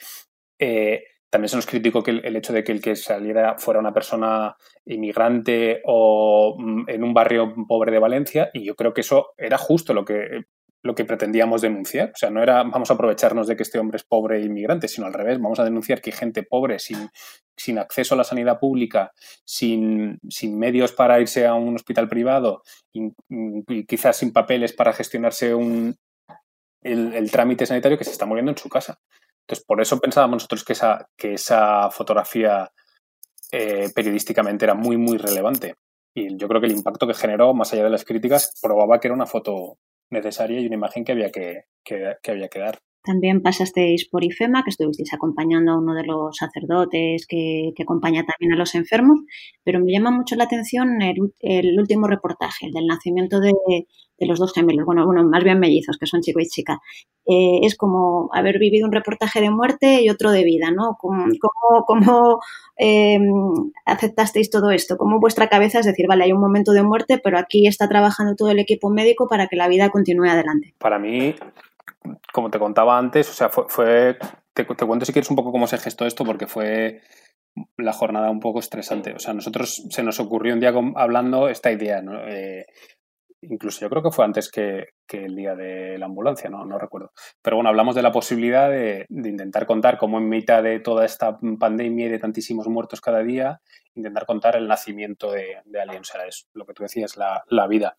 Eh, 0.60 1.02
también 1.28 1.48
se 1.48 1.56
nos 1.56 1.66
criticó 1.66 2.04
que 2.04 2.12
el, 2.12 2.36
hecho 2.36 2.52
de 2.52 2.62
que 2.62 2.70
el 2.70 2.80
que 2.80 2.94
saliera 2.94 3.58
fuera 3.58 3.80
una 3.80 3.92
persona 3.92 4.56
inmigrante 4.84 5.82
o 5.86 6.54
mm, 6.56 6.84
en 6.86 7.02
un 7.02 7.12
barrio 7.12 7.52
pobre 7.66 7.90
de 7.90 7.98
Valencia, 7.98 8.48
y 8.54 8.64
yo 8.64 8.76
creo 8.76 8.94
que 8.94 9.00
eso 9.00 9.32
era 9.36 9.58
justo 9.58 9.92
lo 9.92 10.04
que 10.04 10.44
lo 10.82 10.94
que 10.94 11.04
pretendíamos 11.04 11.62
denunciar. 11.62 12.10
O 12.14 12.16
sea, 12.16 12.30
no 12.30 12.42
era 12.42 12.62
vamos 12.64 12.90
a 12.90 12.94
aprovecharnos 12.94 13.46
de 13.46 13.56
que 13.56 13.62
este 13.62 13.78
hombre 13.78 13.96
es 13.96 14.04
pobre 14.04 14.38
e 14.38 14.44
inmigrante, 14.44 14.88
sino 14.88 15.06
al 15.06 15.12
revés, 15.12 15.40
vamos 15.40 15.60
a 15.60 15.64
denunciar 15.64 16.00
que 16.00 16.10
hay 16.10 16.16
gente 16.16 16.42
pobre 16.42 16.78
sin, 16.78 17.10
sin 17.56 17.78
acceso 17.78 18.14
a 18.14 18.18
la 18.18 18.24
sanidad 18.24 18.58
pública, 18.58 19.12
sin, 19.44 20.18
sin, 20.28 20.58
medios 20.58 20.92
para 20.92 21.20
irse 21.20 21.46
a 21.46 21.54
un 21.54 21.76
hospital 21.76 22.08
privado 22.08 22.62
y, 22.92 23.12
quizás 23.86 24.16
sin 24.16 24.32
papeles 24.32 24.72
para 24.72 24.92
gestionarse 24.92 25.54
un, 25.54 25.96
el, 26.82 27.30
trámite 27.30 27.66
sanitario 27.66 27.96
que 27.96 28.04
se 28.04 28.10
está 28.10 28.26
muriendo 28.26 28.50
en 28.50 28.58
su 28.58 28.68
casa. 28.68 28.98
Entonces, 29.42 29.64
por 29.64 29.80
eso 29.80 30.00
pensábamos 30.00 30.36
nosotros 30.36 30.64
que 30.64 30.72
esa, 30.72 31.08
que 31.16 31.34
esa 31.34 31.90
fotografía 31.90 32.70
eh, 33.50 33.90
periodísticamente 33.94 34.64
era 34.64 34.74
muy, 34.74 34.96
muy 34.96 35.18
relevante. 35.18 35.74
Y 36.14 36.36
yo 36.36 36.48
creo 36.48 36.60
que 36.60 36.66
el 36.66 36.76
impacto 36.76 37.06
que 37.06 37.14
generó, 37.14 37.54
más 37.54 37.72
allá 37.72 37.84
de 37.84 37.90
las 37.90 38.04
críticas, 38.04 38.58
probaba 38.60 39.00
que 39.00 39.08
era 39.08 39.14
una 39.14 39.26
foto 39.26 39.78
necesaria 40.12 40.60
y 40.60 40.66
una 40.66 40.76
imagen 40.76 41.04
que 41.04 41.12
había 41.12 41.30
que, 41.30 41.64
que, 41.84 42.30
había 42.30 42.48
que 42.48 42.58
dar. 42.60 42.78
También 43.04 43.42
pasasteis 43.42 44.08
por 44.08 44.22
IFEMA, 44.22 44.62
que 44.62 44.70
estuvisteis 44.70 45.12
acompañando 45.12 45.72
a 45.72 45.78
uno 45.78 45.92
de 45.94 46.04
los 46.04 46.36
sacerdotes 46.36 47.26
que, 47.26 47.72
acompaña 47.82 48.24
también 48.24 48.52
a 48.52 48.56
los 48.56 48.76
enfermos, 48.76 49.20
pero 49.64 49.80
me 49.80 49.92
llama 49.92 50.12
mucho 50.12 50.36
la 50.36 50.44
atención 50.44 51.02
el, 51.02 51.78
último 51.78 52.06
reportaje, 52.06 52.66
el 52.66 52.72
del 52.72 52.86
nacimiento 52.86 53.40
de, 53.40 53.52
los 54.20 54.38
dos 54.38 54.52
gemelos, 54.52 54.86
bueno, 54.86 55.04
bueno, 55.04 55.24
más 55.24 55.42
bien 55.42 55.58
mellizos, 55.58 55.98
que 55.98 56.06
son 56.06 56.20
chico 56.20 56.38
y 56.38 56.46
chica. 56.46 56.80
Eh, 57.26 57.60
es 57.62 57.76
como 57.76 58.30
haber 58.32 58.60
vivido 58.60 58.86
un 58.86 58.92
reportaje 58.92 59.40
de 59.40 59.50
muerte 59.50 60.00
y 60.00 60.08
otro 60.10 60.30
de 60.30 60.44
vida, 60.44 60.70
¿no? 60.70 60.96
¿Cómo, 60.96 62.38
em, 62.76 63.32
aceptasteis 63.84 64.48
todo 64.48 64.70
esto? 64.70 64.96
¿Cómo 64.96 65.18
vuestra 65.18 65.48
cabeza 65.48 65.80
es 65.80 65.86
decir, 65.86 66.06
vale, 66.08 66.22
hay 66.22 66.32
un 66.32 66.40
momento 66.40 66.70
de 66.72 66.84
muerte, 66.84 67.18
pero 67.18 67.36
aquí 67.36 67.66
está 67.66 67.88
trabajando 67.88 68.36
todo 68.36 68.50
el 68.50 68.60
equipo 68.60 68.90
médico 68.90 69.26
para 69.28 69.48
que 69.48 69.56
la 69.56 69.66
vida 69.66 69.90
continúe 69.90 70.26
adelante? 70.26 70.74
Para 70.78 71.00
mí, 71.00 71.34
como 72.32 72.50
te 72.50 72.58
contaba 72.58 72.98
antes, 72.98 73.28
o 73.30 73.34
sea, 73.34 73.48
fue, 73.48 74.18
te, 74.54 74.66
cuento 74.66 75.04
si 75.04 75.12
quieres 75.12 75.30
un 75.30 75.36
poco 75.36 75.52
cómo 75.52 75.66
se 75.66 75.78
gestó 75.78 76.06
esto, 76.06 76.24
porque 76.24 76.46
fue 76.46 77.02
la 77.76 77.92
jornada 77.92 78.30
un 78.30 78.40
poco 78.40 78.60
estresante. 78.60 79.14
O 79.14 79.18
sea, 79.18 79.34
nosotros 79.34 79.84
se 79.90 80.02
nos 80.02 80.20
ocurrió 80.20 80.54
un 80.54 80.60
día 80.60 80.72
hablando 80.96 81.48
esta 81.48 81.70
idea, 81.70 82.00
¿no? 82.00 82.26
Eh, 82.26 82.66
incluso 83.42 83.80
yo 83.80 83.90
creo 83.90 84.02
que 84.02 84.10
fue 84.10 84.24
antes 84.24 84.50
que, 84.50 84.86
el 85.12 85.36
día 85.36 85.54
de 85.54 85.98
la 85.98 86.06
ambulancia, 86.06 86.48
¿no? 86.48 86.64
no 86.64 86.78
recuerdo. 86.78 87.12
Pero 87.42 87.56
bueno, 87.56 87.68
hablamos 87.68 87.94
de 87.94 88.00
la 88.00 88.12
posibilidad 88.12 88.70
de, 88.70 89.04
intentar 89.10 89.66
contar 89.66 89.98
cómo 89.98 90.16
en 90.16 90.28
mitad 90.30 90.62
de 90.62 90.80
toda 90.80 91.04
esta 91.04 91.38
pandemia 91.58 92.06
y 92.06 92.08
de 92.08 92.18
tantísimos 92.18 92.66
muertos 92.68 93.02
cada 93.02 93.22
día, 93.22 93.60
intentar 93.94 94.24
contar 94.24 94.56
el 94.56 94.66
nacimiento 94.66 95.30
de, 95.30 95.58
de 95.66 95.80
alguien. 95.82 96.00
O 96.00 96.22
es 96.26 96.48
lo 96.54 96.64
que 96.64 96.72
tú 96.72 96.82
decías, 96.82 97.18
la 97.18 97.66
vida. 97.66 97.94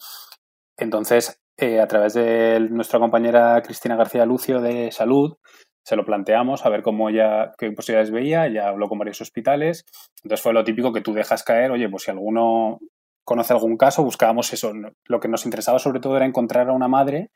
Entonces, 0.78 1.42
eh, 1.58 1.80
a 1.80 1.88
través 1.88 2.14
de 2.14 2.60
nuestra 2.72 3.00
compañera 3.00 3.62
Cristina 3.62 3.96
García 3.96 4.26
Lucio 4.26 4.60
de 4.62 4.92
Salud, 4.92 5.38
se 5.86 5.96
lo 5.96 6.06
planteamos 6.06 6.66
a 6.66 6.70
ver 6.70 6.82
cómo 6.82 7.10
ella, 7.10 7.52
qué 7.58 7.72
posibilidades 7.72 8.12
veía, 8.12 8.48
ya 8.48 8.70
habló 8.70 8.88
con 8.88 8.98
varios 8.98 9.22
hospitales, 9.22 9.86
entonces 10.24 10.42
fue 10.42 10.54
lo 10.54 10.64
típico 10.64 10.94
que 10.94 11.02
tú 11.02 11.14
dejas 11.14 11.44
caer, 11.44 11.72
oye, 11.72 11.90
pues 11.90 12.04
si 12.04 12.12
alguno 12.12 12.80
conoce 13.26 13.54
algún 13.54 13.78
caso, 13.78 14.04
buscábamos 14.04 14.52
eso. 14.54 14.74
Lo 15.06 15.20
que 15.20 15.28
nos 15.28 15.46
interesaba 15.46 15.80
sobre 15.80 16.00
todo 16.00 16.16
era 16.16 16.26
encontrar 16.26 16.70
a 16.70 16.74
una 16.74 16.88
madre 16.88 17.32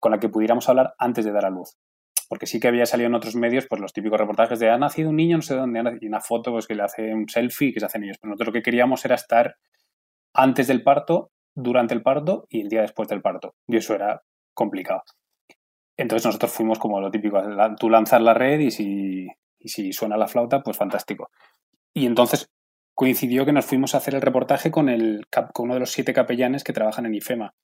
con 0.00 0.12
la 0.12 0.18
que 0.18 0.28
pudiéramos 0.28 0.68
hablar 0.68 0.94
antes 0.98 1.24
de 1.24 1.32
dar 1.32 1.46
a 1.46 1.50
luz. 1.50 1.76
Porque 2.28 2.46
sí 2.46 2.60
que 2.60 2.68
había 2.68 2.86
salido 2.86 3.08
en 3.08 3.14
otros 3.14 3.36
medios 3.36 3.66
pues 3.68 3.80
los 3.80 3.92
típicos 3.92 4.18
reportajes 4.18 4.58
de 4.58 4.70
ha 4.70 4.78
nacido 4.78 5.10
un 5.10 5.16
niño, 5.16 5.36
no 5.36 5.42
sé 5.42 5.54
dónde, 5.54 5.98
y 6.00 6.06
una 6.06 6.20
foto 6.20 6.52
pues 6.52 6.66
que 6.66 6.74
le 6.74 6.82
hace 6.82 7.14
un 7.14 7.28
selfie 7.28 7.72
que 7.72 7.80
se 7.80 7.86
hacen 7.86 8.04
ellos. 8.04 8.18
Pero 8.20 8.30
nosotros 8.30 8.48
lo 8.48 8.52
que 8.52 8.62
queríamos 8.62 9.04
era 9.04 9.14
estar 9.14 9.56
antes 10.34 10.66
del 10.66 10.82
parto 10.82 11.30
durante 11.58 11.92
el 11.92 12.02
parto 12.02 12.46
y 12.48 12.60
el 12.60 12.68
día 12.68 12.82
después 12.82 13.08
del 13.08 13.20
parto. 13.20 13.54
Y 13.66 13.76
eso 13.76 13.94
era 13.94 14.22
complicado. 14.54 15.02
Entonces 15.96 16.24
nosotros 16.26 16.52
fuimos 16.52 16.78
como 16.78 17.00
lo 17.00 17.10
típico, 17.10 17.42
tú 17.78 17.90
lanzas 17.90 18.22
la 18.22 18.32
red 18.32 18.60
y 18.60 18.70
si, 18.70 19.26
y 19.58 19.68
si 19.68 19.92
suena 19.92 20.16
la 20.16 20.28
flauta, 20.28 20.62
pues 20.62 20.76
fantástico. 20.76 21.30
Y 21.92 22.06
entonces 22.06 22.48
coincidió 22.94 23.44
que 23.44 23.52
nos 23.52 23.66
fuimos 23.66 23.94
a 23.94 23.98
hacer 23.98 24.14
el 24.14 24.22
reportaje 24.22 24.70
con, 24.70 24.88
el, 24.88 25.26
con 25.52 25.64
uno 25.64 25.74
de 25.74 25.80
los 25.80 25.90
siete 25.90 26.12
capellanes 26.12 26.62
que 26.62 26.72
trabajan 26.72 27.06
en 27.06 27.14
IFEMA. 27.14 27.54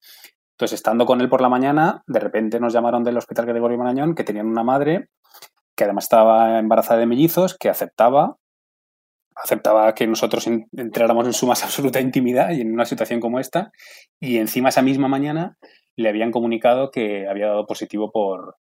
Entonces, 0.55 0.77
estando 0.77 1.07
con 1.07 1.21
él 1.21 1.29
por 1.29 1.41
la 1.41 1.49
mañana, 1.49 2.03
de 2.07 2.21
repente 2.21 2.61
nos 2.61 2.73
llamaron 2.73 3.03
del 3.03 3.17
Hospital 3.17 3.47
Gregorio 3.47 3.79
Marañón 3.79 4.15
que 4.15 4.25
tenían 4.25 4.47
una 4.47 4.63
madre 4.63 5.09
que 5.77 5.85
además 5.85 6.05
estaba 6.05 6.59
embarazada 6.59 7.01
de 7.01 7.07
mellizos, 7.07 7.57
que 7.59 7.69
aceptaba 7.69 8.37
aceptaba 9.35 9.95
que 9.95 10.07
nosotros 10.07 10.47
entráramos 10.47 11.27
en 11.27 11.33
su 11.33 11.47
más 11.47 11.63
absoluta 11.65 12.01
intimidad 12.01 12.51
y 12.51 12.61
en 12.61 12.73
una 12.73 12.85
situación 12.85 13.21
como 13.21 13.41
esta, 13.41 13.73
y 14.21 14.39
encima 14.39 14.69
esa 14.69 14.83
misma 14.83 15.09
mañana 15.09 15.57
le 15.97 16.09
habían 16.09 16.31
comunicado 16.31 16.91
que 16.91 17.29
había 17.29 17.49
dado 17.49 17.67
positivo 17.67 18.11
por, 18.11 18.57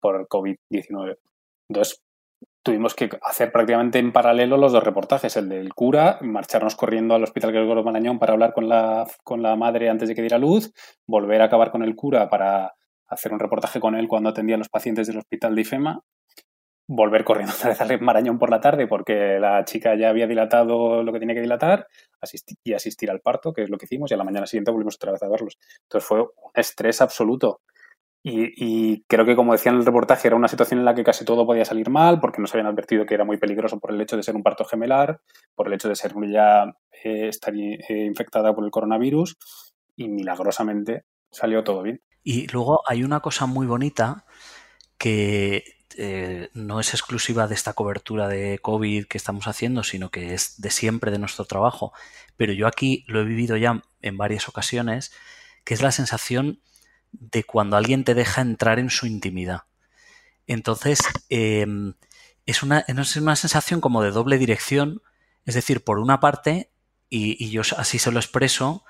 por 0.00 0.28
COVID-19. 0.28 1.18
Entonces, 1.68 2.02
tuvimos 2.62 2.94
que 2.94 3.10
hacer 3.22 3.50
prácticamente 3.50 3.98
en 3.98 4.12
paralelo 4.12 4.56
los 4.56 4.72
dos 4.72 4.84
reportajes, 4.84 5.36
el 5.36 5.48
del 5.48 5.74
cura, 5.74 6.18
marcharnos 6.20 6.76
corriendo 6.76 7.14
al 7.14 7.24
Hospital 7.24 7.52
Gregorio 7.52 7.82
Marañón 7.82 8.18
para 8.18 8.34
hablar 8.34 8.52
con 8.52 8.68
la, 8.68 9.06
con 9.24 9.42
la 9.42 9.56
madre 9.56 9.88
antes 9.88 10.08
de 10.08 10.14
que 10.14 10.22
diera 10.22 10.38
luz, 10.38 10.72
volver 11.06 11.42
a 11.42 11.46
acabar 11.46 11.70
con 11.70 11.82
el 11.82 11.96
cura 11.96 12.28
para 12.28 12.74
hacer 13.08 13.32
un 13.32 13.40
reportaje 13.40 13.80
con 13.80 13.94
él 13.94 14.08
cuando 14.08 14.30
atendía 14.30 14.54
a 14.54 14.58
los 14.58 14.68
pacientes 14.68 15.06
del 15.06 15.18
hospital 15.18 15.54
de 15.54 15.60
IFEMA 15.62 16.02
volver 16.94 17.24
corriendo 17.24 17.52
otra 17.56 17.70
vez 17.70 17.80
al 17.80 18.00
Marañón 18.00 18.38
por 18.38 18.50
la 18.50 18.60
tarde 18.60 18.86
porque 18.86 19.38
la 19.40 19.64
chica 19.64 19.94
ya 19.96 20.10
había 20.10 20.26
dilatado 20.26 21.02
lo 21.02 21.12
que 21.12 21.18
tenía 21.18 21.34
que 21.34 21.40
dilatar 21.40 21.86
y 22.64 22.72
asistir 22.72 23.10
al 23.10 23.20
parto, 23.20 23.52
que 23.52 23.62
es 23.62 23.70
lo 23.70 23.78
que 23.78 23.86
hicimos, 23.86 24.10
y 24.10 24.14
a 24.14 24.16
la 24.16 24.24
mañana 24.24 24.46
siguiente 24.46 24.70
volvimos 24.70 24.96
otra 24.96 25.12
vez 25.12 25.22
a 25.22 25.28
verlos. 25.28 25.58
Entonces 25.82 26.06
fue 26.06 26.22
un 26.22 26.28
estrés 26.54 27.00
absoluto. 27.00 27.60
Y, 28.24 29.02
creo 29.08 29.24
que, 29.24 29.34
como 29.34 29.50
decía 29.50 29.72
en 29.72 29.78
el 29.78 29.84
reportaje, 29.84 30.28
era 30.28 30.36
una 30.36 30.46
situación 30.46 30.78
en 30.78 30.84
la 30.84 30.94
que 30.94 31.02
casi 31.02 31.24
todo 31.24 31.44
podía 31.44 31.64
salir 31.64 31.90
mal, 31.90 32.20
porque 32.20 32.40
nos 32.40 32.54
habían 32.54 32.68
advertido 32.68 33.04
que 33.04 33.14
era 33.14 33.24
muy 33.24 33.36
peligroso 33.36 33.80
por 33.80 33.90
el 33.90 34.00
hecho 34.00 34.16
de 34.16 34.22
ser 34.22 34.36
un 34.36 34.44
parto 34.44 34.64
gemelar, 34.64 35.20
por 35.56 35.66
el 35.66 35.72
hecho 35.72 35.88
de 35.88 35.96
ser 35.96 36.12
ya 36.30 36.72
eh, 37.02 37.26
estar 37.26 37.52
eh, 37.52 37.80
infectada 37.88 38.54
por 38.54 38.64
el 38.64 38.70
coronavirus, 38.70 39.36
y 39.96 40.08
milagrosamente 40.08 41.02
salió 41.32 41.64
todo 41.64 41.82
bien. 41.82 42.00
Y 42.22 42.46
luego 42.46 42.82
hay 42.86 43.02
una 43.02 43.18
cosa 43.18 43.46
muy 43.46 43.66
bonita 43.66 44.24
que 44.98 45.64
eh, 45.98 46.50
no 46.54 46.80
es 46.80 46.94
exclusiva 46.94 47.46
de 47.46 47.54
esta 47.54 47.72
cobertura 47.72 48.28
de 48.28 48.58
COVID 48.60 49.06
que 49.06 49.18
estamos 49.18 49.46
haciendo, 49.46 49.82
sino 49.82 50.10
que 50.10 50.34
es 50.34 50.60
de 50.60 50.70
siempre 50.70 51.10
de 51.10 51.18
nuestro 51.18 51.44
trabajo. 51.44 51.92
Pero 52.36 52.52
yo 52.52 52.66
aquí 52.66 53.04
lo 53.08 53.20
he 53.20 53.24
vivido 53.24 53.56
ya 53.56 53.82
en 54.00 54.16
varias 54.16 54.48
ocasiones, 54.48 55.12
que 55.64 55.74
es 55.74 55.82
la 55.82 55.92
sensación 55.92 56.60
de 57.12 57.44
cuando 57.44 57.76
alguien 57.76 58.04
te 58.04 58.14
deja 58.14 58.40
entrar 58.40 58.78
en 58.78 58.90
su 58.90 59.06
intimidad. 59.06 59.62
Entonces, 60.46 61.00
em, 61.28 61.94
es, 62.46 62.62
una, 62.62 62.80
es 62.80 63.16
una 63.16 63.36
sensación 63.36 63.80
como 63.80 64.02
de 64.02 64.10
doble 64.10 64.38
dirección, 64.38 65.02
es 65.44 65.54
decir, 65.54 65.84
por 65.84 65.98
una 65.98 66.20
parte, 66.20 66.72
y, 67.08 67.42
y 67.44 67.50
yo 67.50 67.62
así 67.76 67.98
se 67.98 68.10
lo 68.10 68.18
expreso, 68.18 68.84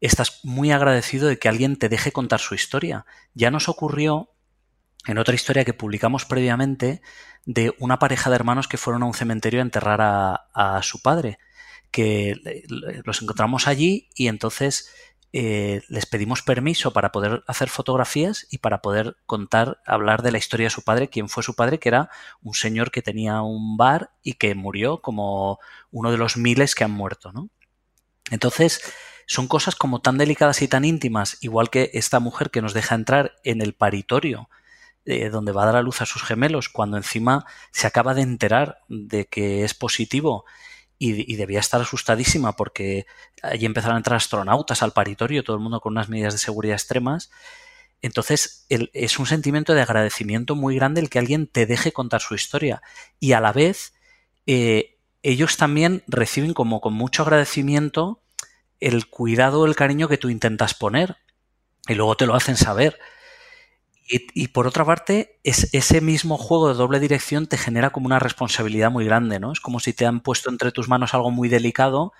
estás 0.00 0.40
muy 0.44 0.72
agradecido 0.72 1.28
de 1.28 1.38
que 1.38 1.48
alguien 1.48 1.76
te 1.76 1.88
deje 1.88 2.12
contar 2.12 2.40
su 2.40 2.54
historia. 2.54 3.06
Ya 3.34 3.50
nos 3.50 3.68
ocurrió 3.68 4.30
en 5.08 5.16
otra 5.16 5.34
historia 5.34 5.64
que 5.64 5.72
publicamos 5.72 6.26
previamente 6.26 7.00
de 7.46 7.74
una 7.78 7.98
pareja 7.98 8.28
de 8.28 8.36
hermanos 8.36 8.68
que 8.68 8.76
fueron 8.76 9.02
a 9.02 9.06
un 9.06 9.14
cementerio 9.14 9.60
a 9.60 9.62
enterrar 9.62 10.00
a, 10.02 10.80
su 10.82 11.00
padre, 11.00 11.38
que 11.90 12.36
los 13.04 13.22
encontramos 13.22 13.66
allí 13.66 14.10
y 14.14 14.28
entonces 14.28 14.92
eh, 15.32 15.80
les 15.88 16.04
pedimos 16.04 16.42
permiso 16.42 16.92
para 16.92 17.10
poder 17.10 17.42
hacer 17.46 17.70
fotografías 17.70 18.46
y 18.50 18.58
para 18.58 18.82
poder 18.82 19.16
contar, 19.24 19.80
hablar 19.86 20.22
de 20.22 20.30
la 20.30 20.38
historia 20.38 20.66
de 20.66 20.70
su 20.70 20.82
padre, 20.82 21.08
quién 21.08 21.30
fue 21.30 21.42
su 21.42 21.54
padre, 21.54 21.78
que 21.78 21.88
era 21.88 22.10
un 22.42 22.52
señor 22.52 22.90
que 22.90 23.00
tenía 23.00 23.40
un 23.40 23.78
bar 23.78 24.10
y 24.22 24.34
que 24.34 24.54
murió 24.54 25.00
como 25.00 25.58
uno 25.90 26.10
de 26.12 26.18
los 26.18 26.36
miles 26.36 26.74
que 26.74 26.84
han 26.84 26.90
muerto, 26.90 27.32
¿no? 27.32 27.48
Entonces, 28.30 28.82
son 29.26 29.48
cosas 29.48 29.74
como 29.74 30.02
tan 30.02 30.18
delicadas 30.18 30.60
y 30.60 30.68
tan 30.68 30.84
íntimas, 30.84 31.38
igual 31.40 31.70
que 31.70 31.90
esta 31.94 32.20
mujer 32.20 32.50
que 32.50 32.60
nos 32.60 32.74
deja 32.74 32.94
entrar 32.94 33.36
en 33.42 33.62
el 33.62 33.72
paritorio 33.72 34.50
eh, 35.10 35.30
donde 35.30 35.52
va 35.52 35.62
a 35.62 35.66
dar 35.66 35.76
a 35.76 35.80
luz 35.80 36.02
a 36.02 36.06
sus 36.06 36.22
gemelos, 36.22 36.68
cuando 36.68 36.98
encima 36.98 37.46
se 37.70 37.86
acaba 37.86 38.12
de 38.12 38.20
enterar 38.20 38.80
de 38.88 39.26
que 39.26 39.64
es 39.64 39.72
positivo 39.72 40.44
y, 40.98 41.34
debía 41.36 41.60
estar 41.60 41.80
asustadísima 41.80 42.56
porque 42.56 43.06
allí 43.42 43.64
empezaron 43.64 43.94
a 43.94 44.00
entrar 44.00 44.18
astronautas 44.18 44.82
al 44.82 44.92
paritorio, 44.92 45.42
todo 45.44 45.56
el 45.56 45.62
mundo 45.62 45.80
con 45.80 45.94
unas 45.94 46.10
medidas 46.10 46.34
de 46.34 46.38
seguridad 46.38 46.74
extremas. 46.74 47.30
Entonces 48.02 48.66
es 48.68 49.18
un 49.18 49.24
sentimiento 49.24 49.72
de 49.72 49.80
agradecimiento 49.80 50.54
muy 50.54 50.74
grande 50.76 51.00
el 51.00 51.08
que 51.08 51.18
alguien 51.18 51.46
te 51.46 51.64
deje 51.64 51.92
contar 51.92 52.20
su 52.20 52.34
historia 52.34 52.82
y 53.18 53.32
a 53.32 53.40
la 53.40 53.52
vez 53.52 53.94
eh, 54.44 54.98
ellos 55.22 55.56
también 55.56 56.02
reciben 56.06 56.52
como 56.52 56.82
con 56.82 56.92
mucho 56.92 57.22
agradecimiento 57.22 58.20
el 58.78 59.06
cuidado, 59.06 59.64
el 59.64 59.74
cariño 59.74 60.06
que 60.06 60.18
tú 60.18 60.28
intentas 60.28 60.74
poner 60.74 61.16
y 61.88 61.94
luego 61.94 62.14
te 62.14 62.26
lo 62.26 62.34
hacen 62.34 62.58
saber. 62.58 62.98
Y, 64.10 64.48
por 64.48 64.66
otra 64.66 64.86
parte, 64.86 65.38
es, 65.44 65.68
ese 65.74 66.00
mismo 66.00 66.38
juego 66.38 66.68
de 66.68 66.74
doble 66.74 66.98
dirección 66.98 67.46
te 67.46 67.58
genera 67.58 67.90
como 67.90 68.06
una 68.06 68.18
responsabilidad 68.18 68.90
muy 68.90 69.04
grande, 69.04 69.38
¿no? 69.38 69.52
Es 69.52 69.60
como 69.60 69.80
si 69.80 69.92
te 69.92 70.06
han 70.06 70.20
puesto 70.20 70.48
entre 70.48 70.72
tus 70.72 70.88
manos 70.88 71.12
algo 71.12 71.30
muy 71.30 71.50
delicado, 71.50 72.14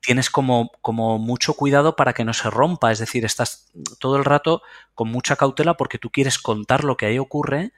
tienes 0.00 0.28
como, 0.28 0.72
como 0.82 1.18
mucho 1.18 1.54
cuidado 1.54 1.94
para 1.94 2.14
que 2.14 2.24
no 2.24 2.34
se 2.34 2.50
rompa, 2.50 2.90
es 2.90 2.98
decir, 2.98 3.24
estás 3.24 3.70
todo 4.00 4.16
el 4.16 4.24
rato 4.24 4.62
con 4.96 5.08
mucha 5.08 5.36
cautela 5.36 5.74
porque 5.74 5.98
tú 5.98 6.10
quieres 6.10 6.38
contar 6.38 6.82
lo 6.82 6.96
que 6.96 7.06
ahí 7.06 7.20
ocurre, 7.20 7.72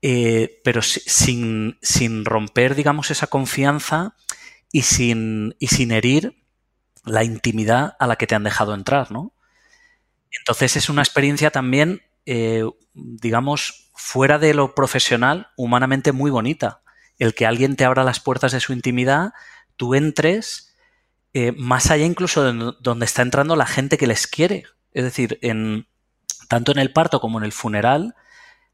eh, 0.00 0.62
pero 0.64 0.80
sin, 0.80 1.76
sin 1.82 2.24
romper, 2.24 2.74
digamos, 2.74 3.10
esa 3.10 3.26
confianza 3.26 4.16
y 4.72 4.82
sin, 4.82 5.54
y 5.58 5.66
sin 5.66 5.92
herir 5.92 6.42
la 7.04 7.24
intimidad 7.24 7.94
a 7.98 8.06
la 8.06 8.16
que 8.16 8.26
te 8.26 8.34
han 8.34 8.44
dejado 8.44 8.74
entrar, 8.74 9.12
¿no? 9.12 9.34
Entonces 10.30 10.76
es 10.76 10.88
una 10.88 11.02
experiencia 11.02 11.50
también 11.50 12.02
eh, 12.30 12.62
digamos, 12.92 13.90
fuera 13.94 14.38
de 14.38 14.52
lo 14.52 14.74
profesional, 14.74 15.48
humanamente 15.56 16.12
muy 16.12 16.30
bonita. 16.30 16.82
El 17.18 17.34
que 17.34 17.46
alguien 17.46 17.74
te 17.74 17.86
abra 17.86 18.04
las 18.04 18.20
puertas 18.20 18.52
de 18.52 18.60
su 18.60 18.74
intimidad, 18.74 19.32
tú 19.76 19.94
entres 19.94 20.76
eh, 21.32 21.52
más 21.52 21.90
allá 21.90 22.04
incluso 22.04 22.44
de 22.44 22.74
donde 22.80 23.06
está 23.06 23.22
entrando 23.22 23.56
la 23.56 23.64
gente 23.64 23.96
que 23.96 24.06
les 24.06 24.26
quiere. 24.26 24.64
Es 24.92 25.04
decir, 25.04 25.38
en, 25.40 25.88
tanto 26.48 26.70
en 26.72 26.78
el 26.78 26.92
parto 26.92 27.18
como 27.18 27.38
en 27.38 27.44
el 27.44 27.52
funeral, 27.52 28.14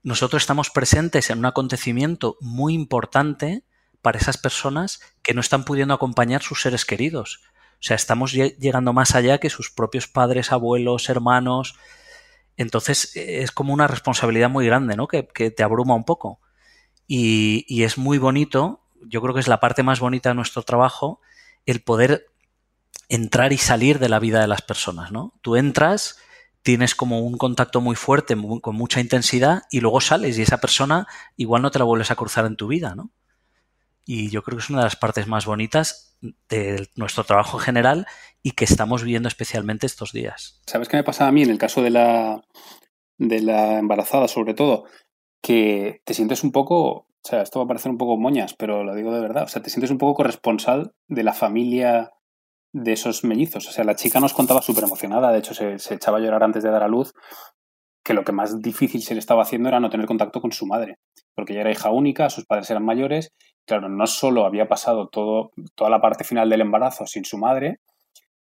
nosotros 0.03 0.43
estamos 0.43 0.71
presentes 0.71 1.31
en 1.31 1.39
un 1.39 1.47
acontecimiento 1.47 2.37
muy 2.41 2.75
importante 2.75 3.63
para 4.03 4.19
esas 4.19 4.37
personas 4.37 4.99
que 5.23 5.33
no 5.33 5.41
están 5.41 5.65
pudiendo 5.65 5.95
acompañar 5.95 6.43
sus 6.43 6.61
seres 6.61 6.85
queridos. 6.85 7.41
O 7.75 7.87
sea, 7.87 7.95
estamos 7.95 8.33
llegando 8.33 8.93
más 8.93 9.15
allá 9.15 9.39
que 9.39 9.49
sus 9.49 9.71
propios 9.71 10.09
padres, 10.09 10.51
abuelos, 10.51 11.09
hermanos. 11.09 11.77
Entonces 12.57 13.13
es 13.17 13.51
como 13.53 13.73
una 13.73 13.87
responsabilidad 13.87 14.51
muy 14.51 14.67
grande, 14.67 14.97
¿no? 14.97 15.09
Que, 15.09 15.23
te 15.23 15.63
abruma 15.63 15.95
un 15.95 16.05
poco. 16.05 16.41
Y, 17.07 17.65
y, 17.69 17.83
es 17.83 17.99
muy 17.99 18.19
bonito, 18.19 18.83
yo 19.07 19.21
creo 19.21 19.35
que 19.35 19.41
es 19.41 19.49
la 19.49 19.61
parte 19.61 19.83
más 19.83 20.01
bonita 20.01 20.31
de 20.31 20.35
nuestro 20.35 20.63
trabajo, 20.63 21.21
el 21.67 21.83
poder 21.83 22.27
entrar 23.09 23.53
y 23.53 23.59
salir 23.59 23.99
de 23.99 24.09
la 24.09 24.19
vida 24.19 24.41
de 24.41 24.49
las 24.49 24.63
personas, 24.63 25.13
¿no? 25.13 25.35
Tú 25.43 25.57
entras, 25.57 26.19
tienes 26.63 26.95
como 26.95 27.21
un 27.21 27.37
contacto 27.37 27.81
muy 27.81 27.97
fuerte, 27.97 28.37
con 28.63 28.75
mucha 28.75 29.01
intensidad, 29.01 29.65
y 29.71 29.81
luego 29.81 30.01
sales 30.01 30.39
y 30.39 30.43
esa 30.43 30.59
persona 30.59 31.07
igual 31.37 31.63
no 31.63 31.71
te 31.71 31.79
la 31.79 31.85
vuelves 31.85 32.11
a 32.11 32.17
cruzar 32.17 32.47
en 32.47 32.57
tu 32.57 32.69
vida, 32.69 32.95
¿no? 32.95 33.11
Y 34.07 34.31
yo 34.31 34.43
creo 34.43 34.59
que 34.59 34.65
es 34.65 34.71
una 34.71 34.81
de 34.81 34.85
las 34.85 34.97
partes 34.97 35.27
más 35.27 35.47
bonitas 35.47 36.14
de 36.49 36.89
nuestro 36.97 37.25
trabajo 37.25 37.59
general 37.59 38.07
y 38.43 38.53
que 38.53 38.65
estamos 38.65 39.03
viendo 39.03 39.29
especialmente 39.29 39.87
estos 39.87 40.13
días. 40.13 40.61
¿Sabes 40.67 40.89
qué 40.89 40.97
me 40.97 41.05
pasaba 41.05 41.29
a 41.29 41.33
mí 41.33 41.43
en 41.43 41.51
el 41.51 41.59
caso 41.59 41.83
de 41.83 41.91
la, 41.91 42.43
de 43.19 43.41
la 43.41 43.79
embarazada, 43.79 44.29
sobre 44.29 44.55
todo? 44.55 44.85
Que 45.43 46.01
te 46.05 46.15
sientes 46.15 46.45
un 46.45 46.53
poco, 46.53 46.85
o 46.87 47.07
sea, 47.23 47.43
esto 47.43 47.59
va 47.59 47.65
a 47.65 47.69
parecer 47.69 47.91
un 47.91 47.99
poco 47.99 48.17
moñas, 48.17 48.55
pero 48.55 48.85
lo 48.85 48.95
digo 48.95 49.13
de 49.13 49.21
verdad, 49.21 49.45
o 49.45 49.49
sea, 49.49 49.63
te 49.63 49.71
sientes 49.71 49.91
un 49.91 49.99
poco 49.99 50.15
corresponsal 50.15 50.93
de 51.09 51.23
la 51.23 51.33
familia 51.33 52.13
de 52.75 52.93
esos 52.93 53.25
mellizos. 53.25 53.69
O 53.69 53.73
sea, 53.73 53.85
la 53.85 53.95
chica 53.95 54.21
nos 54.21 54.35
contaba 54.35 54.61
súper 54.61 54.85
emocionada, 54.85 55.33
de 55.33 55.39
hecho 55.39 55.55
se, 55.55 55.77
echaba 55.95 56.19
a 56.19 56.21
llorar 56.21 56.43
antes 56.43 56.63
de 56.63 56.71
dar 56.71 56.83
a 56.83 56.89
luz, 56.89 57.15
que 58.05 58.15
lo 58.15 58.25
que 58.25 58.33
más 58.33 58.61
difícil 58.61 59.03
se 59.03 59.15
le 59.15 59.21
estaba 59.21 59.43
haciendo 59.43 59.69
era 59.69 59.81
no 59.81 59.91
tener 59.91 60.07
contacto 60.07 60.41
con 60.41 60.53
su 60.53 60.67
madre, 60.67 60.99
porque 61.35 61.53
ella 61.53 61.63
era 61.63 61.73
hija 61.73 61.91
única, 61.91 62.31
sus 62.31 62.47
padres 62.47 62.71
eran 62.71 62.85
mayores, 62.85 63.33
claro, 63.67 63.89
no 63.89 64.07
solo 64.07 64.47
había 64.47 64.69
pasado 64.69 65.09
todo, 65.09 65.53
toda 65.75 65.91
la 65.91 66.01
parte 66.01 66.25
final 66.25 66.49
del 66.49 66.61
embarazo 66.61 67.07
sin 67.07 67.25
su 67.25 67.39
madre, 67.39 67.81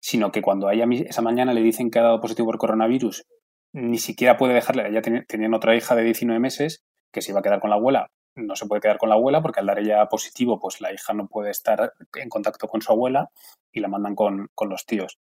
sino 0.01 0.33
que 0.33 0.43
cuando 0.43 0.69
a 0.69 0.75
ella 0.75 0.87
esa 1.07 1.23
mañana 1.23 1.55
le 1.55 1.63
dicen 1.63 1.91
que 1.91 1.99
ha 1.99 2.03
dado 2.03 2.21
positivo 2.21 2.47
por 2.47 2.59
coronavirus, 2.59 3.25
ni 3.73 3.99
siquiera 3.99 4.37
puede 4.37 4.55
dejarle, 4.55 4.89
ella 4.89 5.03
tenía, 5.03 5.57
otra 5.57 5.75
hija 5.75 5.97
de 5.97 6.05
19 6.05 6.39
meses 6.39 6.85
que 7.13 7.23
se 7.23 7.33
iba 7.33 7.41
a 7.41 7.43
quedar 7.43 7.61
con 7.61 7.71
la 7.71 7.77
abuela, 7.77 8.11
no 8.37 8.57
se 8.57 8.67
puede 8.67 8.83
quedar 8.83 8.99
con 8.99 9.09
la 9.09 9.15
abuela 9.15 9.41
porque 9.43 9.61
al 9.61 9.67
dar 9.67 9.79
ella 9.79 10.07
positivo, 10.07 10.59
pues 10.61 10.81
la 10.81 10.93
hija 10.93 11.13
no 11.15 11.27
puede 11.27 11.51
estar 11.51 11.93
en 12.15 12.29
contacto 12.29 12.69
con 12.69 12.83
su 12.83 12.93
abuela 12.93 13.31
y 13.73 13.81
la 13.81 13.89
mandan 13.89 14.15
con, 14.15 14.49
los 14.69 14.87
tíos. 14.87 15.19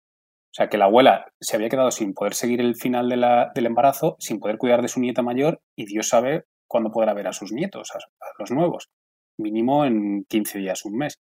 O 0.51 0.53
sea, 0.57 0.69
que 0.69 0.77
la 0.77 0.85
abuela 0.85 1.31
se 1.39 1.55
había 1.55 1.69
quedado 1.69 1.91
sin 1.91 2.13
poder 2.13 2.33
seguir 2.33 2.61
el 2.61 2.75
final 2.75 3.09
del 3.09 3.65
embarazo, 3.65 4.15
sin 4.19 4.39
poder 4.39 4.57
cuidar 4.57 4.81
de 4.81 4.87
su 4.87 4.99
nieta 4.99 5.21
mayor 5.21 5.61
y 5.75 5.85
Dios 5.85 6.09
sabe 6.09 6.45
cuándo 6.67 6.91
podrá 6.91 7.13
ver 7.13 7.27
a 7.27 7.33
sus 7.33 7.51
nietos, 7.51 7.89
a, 7.93 7.99
los 8.39 8.51
nuevos. 8.51 8.89
Mínimo 9.37 9.85
en 9.85 10.25
15 10.27 10.59
días, 10.59 10.85
un 10.85 10.97
mes. 10.97 11.19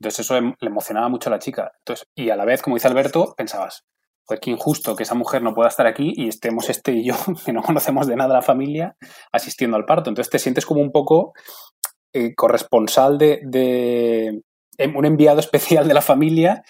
Entonces 0.00 0.20
eso 0.20 0.40
le 0.40 0.54
emocionaba 0.68 1.08
mucho 1.08 1.30
a 1.30 1.32
la 1.32 1.38
chica. 1.38 1.72
Entonces, 1.78 2.06
y 2.14 2.30
a 2.30 2.36
la 2.36 2.44
vez, 2.44 2.62
como 2.62 2.76
dice 2.76 2.88
Alberto, 2.88 3.34
pensabas, 3.36 3.84
pues 4.26 4.40
qué 4.40 4.50
injusto 4.50 4.94
que 4.94 5.02
esa 5.02 5.14
mujer 5.14 5.42
no 5.42 5.54
pueda 5.54 5.70
estar 5.70 5.86
aquí 5.86 6.12
y 6.14 6.28
estemos 6.28 6.68
este 6.68 6.92
y 6.92 7.04
yo, 7.04 7.14
que 7.44 7.52
no 7.52 7.62
conocemos 7.62 8.06
de 8.06 8.16
nada 8.16 8.34
la 8.34 8.42
familia, 8.42 8.96
asistiendo 9.32 9.76
al 9.76 9.86
parto. 9.86 10.10
Entonces 10.10 10.30
te 10.30 10.38
sientes 10.38 10.66
como 10.66 10.82
un 10.82 10.92
poco 10.92 11.32
eh, 12.12 12.34
corresponsal 12.34 13.18
de, 13.18 13.40
de, 13.44 14.42
em, 14.76 14.96
un 14.96 15.04
enviado 15.06 15.40
especial 15.40 15.88
de 15.88 15.94
la 15.94 16.02
familia 16.02 16.62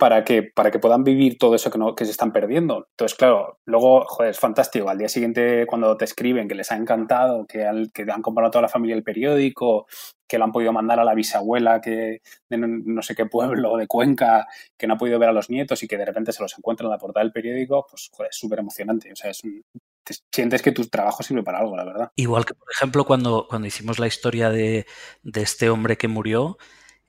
para 0.00 0.24
que, 0.24 0.42
para 0.42 0.70
que 0.70 0.78
puedan 0.78 1.04
vivir 1.04 1.36
todo 1.36 1.54
eso 1.54 1.70
que, 1.70 1.76
no, 1.76 1.94
que 1.94 2.06
se 2.06 2.10
están 2.10 2.32
perdiendo. 2.32 2.86
Entonces, 2.92 3.18
claro, 3.18 3.58
luego, 3.66 4.06
joder, 4.06 4.30
es 4.30 4.38
fantástico. 4.38 4.88
Al 4.88 4.96
día 4.96 5.10
siguiente, 5.10 5.66
cuando 5.66 5.94
te 5.98 6.06
escriben 6.06 6.48
que 6.48 6.54
les 6.54 6.72
ha 6.72 6.76
encantado, 6.76 7.46
que, 7.46 7.66
al, 7.66 7.92
que 7.92 8.06
han 8.10 8.22
comprado 8.22 8.48
a 8.48 8.50
toda 8.50 8.62
la 8.62 8.68
familia 8.68 8.96
el 8.96 9.02
periódico, 9.02 9.86
que 10.26 10.38
lo 10.38 10.44
han 10.44 10.52
podido 10.52 10.72
mandar 10.72 10.98
a 11.00 11.04
la 11.04 11.14
bisabuela 11.14 11.82
que 11.82 12.22
de 12.48 12.56
no 12.56 13.02
sé 13.02 13.14
qué 13.14 13.26
pueblo 13.26 13.76
de 13.76 13.86
Cuenca, 13.86 14.46
que 14.78 14.86
no 14.86 14.94
ha 14.94 14.98
podido 14.98 15.18
ver 15.18 15.28
a 15.28 15.34
los 15.34 15.50
nietos 15.50 15.82
y 15.82 15.86
que 15.86 15.98
de 15.98 16.06
repente 16.06 16.32
se 16.32 16.42
los 16.42 16.56
encuentran 16.56 16.86
en 16.86 16.92
la 16.92 16.98
portada 16.98 17.22
del 17.22 17.32
periódico, 17.32 17.86
pues, 17.90 18.08
joder, 18.10 18.30
es 18.30 18.38
súper 18.38 18.60
emocionante. 18.60 19.12
O 19.12 19.16
sea, 19.16 19.30
es 19.30 19.42
sientes 20.32 20.62
que 20.62 20.72
tu 20.72 20.86
trabajo 20.86 21.22
sirve 21.22 21.42
para 21.42 21.58
algo, 21.58 21.76
la 21.76 21.84
verdad. 21.84 22.10
Igual 22.16 22.46
que, 22.46 22.54
por 22.54 22.68
ejemplo, 22.72 23.04
cuando, 23.04 23.46
cuando 23.50 23.68
hicimos 23.68 23.98
la 23.98 24.06
historia 24.06 24.48
de, 24.48 24.86
de 25.22 25.42
este 25.42 25.68
hombre 25.68 25.98
que 25.98 26.08
murió, 26.08 26.56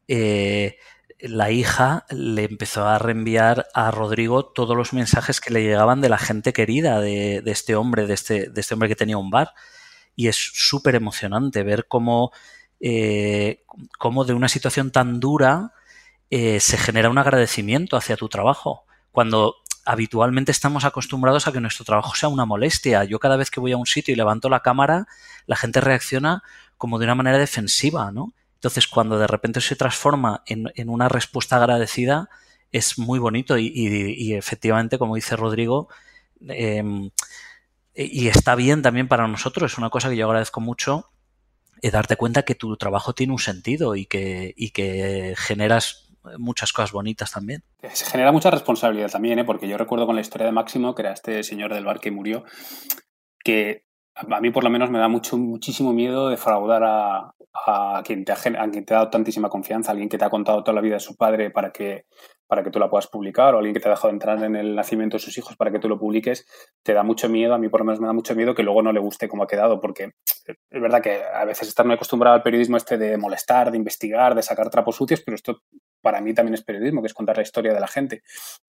eh, 0.09 0.75
la 1.21 1.51
hija 1.51 2.05
le 2.09 2.45
empezó 2.45 2.87
a 2.87 2.99
reenviar 2.99 3.67
a 3.73 3.91
Rodrigo 3.91 4.45
todos 4.45 4.75
los 4.75 4.93
mensajes 4.93 5.39
que 5.39 5.53
le 5.53 5.63
llegaban 5.63 6.01
de 6.01 6.09
la 6.09 6.17
gente 6.17 6.53
querida 6.53 6.99
de, 6.99 7.43
este 7.45 7.75
hombre, 7.75 8.07
de 8.07 8.13
este, 8.13 8.49
de 8.49 8.61
este, 8.61 8.73
hombre 8.73 8.89
que 8.89 8.95
tenía 8.95 9.17
un 9.17 9.29
bar. 9.29 9.53
Y 10.15 10.27
es 10.27 10.35
súper 10.35 10.95
emocionante 10.95 11.63
ver 11.63 11.87
cómo, 11.87 12.31
eh, 12.79 13.63
cómo, 13.97 14.25
de 14.25 14.33
una 14.33 14.49
situación 14.49 14.91
tan 14.91 15.19
dura 15.19 15.73
eh, 16.29 16.59
se 16.59 16.77
genera 16.77 17.09
un 17.09 17.17
agradecimiento 17.17 17.97
hacia 17.97 18.17
tu 18.17 18.27
trabajo. 18.27 18.85
Cuando 19.11 19.55
habitualmente 19.85 20.51
estamos 20.51 20.85
acostumbrados 20.85 21.47
a 21.47 21.51
que 21.51 21.59
nuestro 21.59 21.85
trabajo 21.85 22.15
sea 22.15 22.29
una 22.29 22.45
molestia. 22.45 23.03
Yo 23.03 23.19
cada 23.19 23.37
vez 23.37 23.49
que 23.51 23.59
voy 23.59 23.71
a 23.71 23.77
un 23.77 23.85
sitio 23.85 24.13
y 24.13 24.17
levanto 24.17 24.49
la 24.49 24.61
cámara, 24.61 25.07
la 25.45 25.55
gente 25.55 25.81
reacciona 25.81 26.43
como 26.77 26.99
de 26.99 27.05
una 27.05 27.15
manera 27.15 27.37
defensiva, 27.37 28.11
¿no? 28.11 28.33
Entonces, 28.61 28.87
cuando 28.87 29.17
de 29.17 29.25
repente 29.25 29.59
se 29.59 29.75
transforma 29.75 30.43
en, 30.45 30.87
una 30.87 31.09
respuesta 31.09 31.55
agradecida, 31.55 32.29
es 32.71 32.99
muy 32.99 33.17
bonito 33.17 33.57
y, 33.57 34.35
efectivamente, 34.35 34.99
como 34.99 35.15
dice 35.15 35.35
Rodrigo, 35.35 35.89
em, 36.47 37.09
y 37.95 38.27
está 38.27 38.53
bien 38.53 38.83
también 38.83 39.07
para 39.07 39.27
nosotros, 39.27 39.71
es 39.71 39.77
una 39.79 39.89
cosa 39.89 40.11
que 40.11 40.15
yo 40.15 40.27
agradezco 40.27 40.61
mucho, 40.61 41.09
eh, 41.81 41.89
darte 41.89 42.17
cuenta 42.17 42.43
que 42.43 42.53
tu 42.53 42.77
trabajo 42.77 43.13
tiene 43.13 43.33
un 43.33 43.39
sentido 43.39 43.95
y 43.95 44.05
que, 44.05 44.53
y 44.55 44.69
que 44.69 45.33
generas 45.39 46.11
muchas 46.37 46.71
cosas 46.71 46.91
bonitas 46.91 47.31
también. 47.31 47.63
Se 47.91 48.05
genera 48.05 48.31
mucha 48.31 48.51
responsabilidad 48.51 49.09
también, 49.09 49.39
¿eh? 49.39 49.43
porque 49.43 49.67
yo 49.67 49.75
recuerdo 49.75 50.05
con 50.05 50.13
la 50.13 50.21
historia 50.21 50.45
de 50.45 50.51
Máximo, 50.51 50.93
que 50.93 51.01
era 51.01 51.13
este 51.13 51.41
señor 51.41 51.73
del 51.73 51.85
bar 51.85 51.99
que 51.99 52.11
murió, 52.11 52.43
que 53.43 53.87
a 54.15 54.41
mí 54.41 54.51
por 54.51 54.63
lo 54.63 54.69
menos 54.69 54.89
me 54.89 54.99
da 54.99 55.07
mucho, 55.07 55.37
muchísimo 55.37 55.93
miedo 55.93 56.29
defraudar 56.29 56.83
a, 56.83 57.33
a 57.53 58.01
quien, 58.05 58.23
te 58.25 58.31
ha, 58.31 58.35
quien 58.35 58.85
te 58.85 58.93
ha 58.93 58.97
dado 58.97 59.09
tantísima 59.09 59.49
confianza, 59.49 59.91
alguien 59.91 60.09
que 60.09 60.17
te 60.17 60.25
ha 60.25 60.29
contado 60.29 60.63
toda 60.63 60.75
la 60.75 60.81
vida 60.81 60.95
de 60.95 60.99
su 60.99 61.15
padre 61.15 61.51
para 61.51 61.71
que, 61.71 62.05
para 62.47 62.63
que 62.63 62.71
tú 62.71 62.79
la 62.79 62.89
puedas 62.89 63.07
publicar, 63.07 63.53
o 63.53 63.57
alguien 63.57 63.73
que 63.73 63.79
te 63.79 63.87
ha 63.87 63.91
dejado 63.91 64.09
entrar 64.09 64.41
en 64.43 64.55
el 64.55 64.75
nacimiento 64.75 65.17
de 65.17 65.23
sus 65.23 65.37
hijos 65.37 65.55
para 65.55 65.71
que 65.71 65.79
tú 65.79 65.89
lo 65.89 65.99
publiques, 65.99 66.45
te 66.83 66.93
da 66.93 67.03
mucho 67.03 67.29
miedo, 67.29 67.53
a 67.53 67.57
mí 67.57 67.69
por 67.69 67.81
lo 67.81 67.85
menos 67.85 67.99
me 67.99 68.07
da 68.07 68.13
mucho 68.13 68.35
miedo 68.35 68.55
que 68.55 68.63
luego 68.63 68.81
no 68.81 68.91
le 68.91 68.99
guste 68.99 69.27
cómo 69.27 69.43
ha 69.43 69.47
quedado, 69.47 69.79
porque 69.79 70.11
es 70.45 70.81
verdad 70.81 71.01
que 71.01 71.21
a 71.23 71.45
veces 71.45 71.67
estar 71.67 71.85
muy 71.85 71.95
acostumbrado 71.95 72.35
al 72.35 72.43
periodismo 72.43 72.77
este 72.77 72.97
de 72.97 73.17
molestar, 73.17 73.71
de 73.71 73.77
investigar, 73.77 74.35
de 74.35 74.43
sacar 74.43 74.69
trapos 74.69 74.95
sucios, 74.95 75.21
pero 75.25 75.35
esto 75.35 75.61
para 76.01 76.21
mí 76.21 76.33
también 76.33 76.53
es 76.53 76.63
periodismo, 76.63 77.01
que 77.01 77.07
es 77.07 77.13
contar 77.13 77.37
la 77.37 77.43
historia 77.43 77.73
de 77.73 77.79
la 77.79 77.87
gente. 77.87 78.23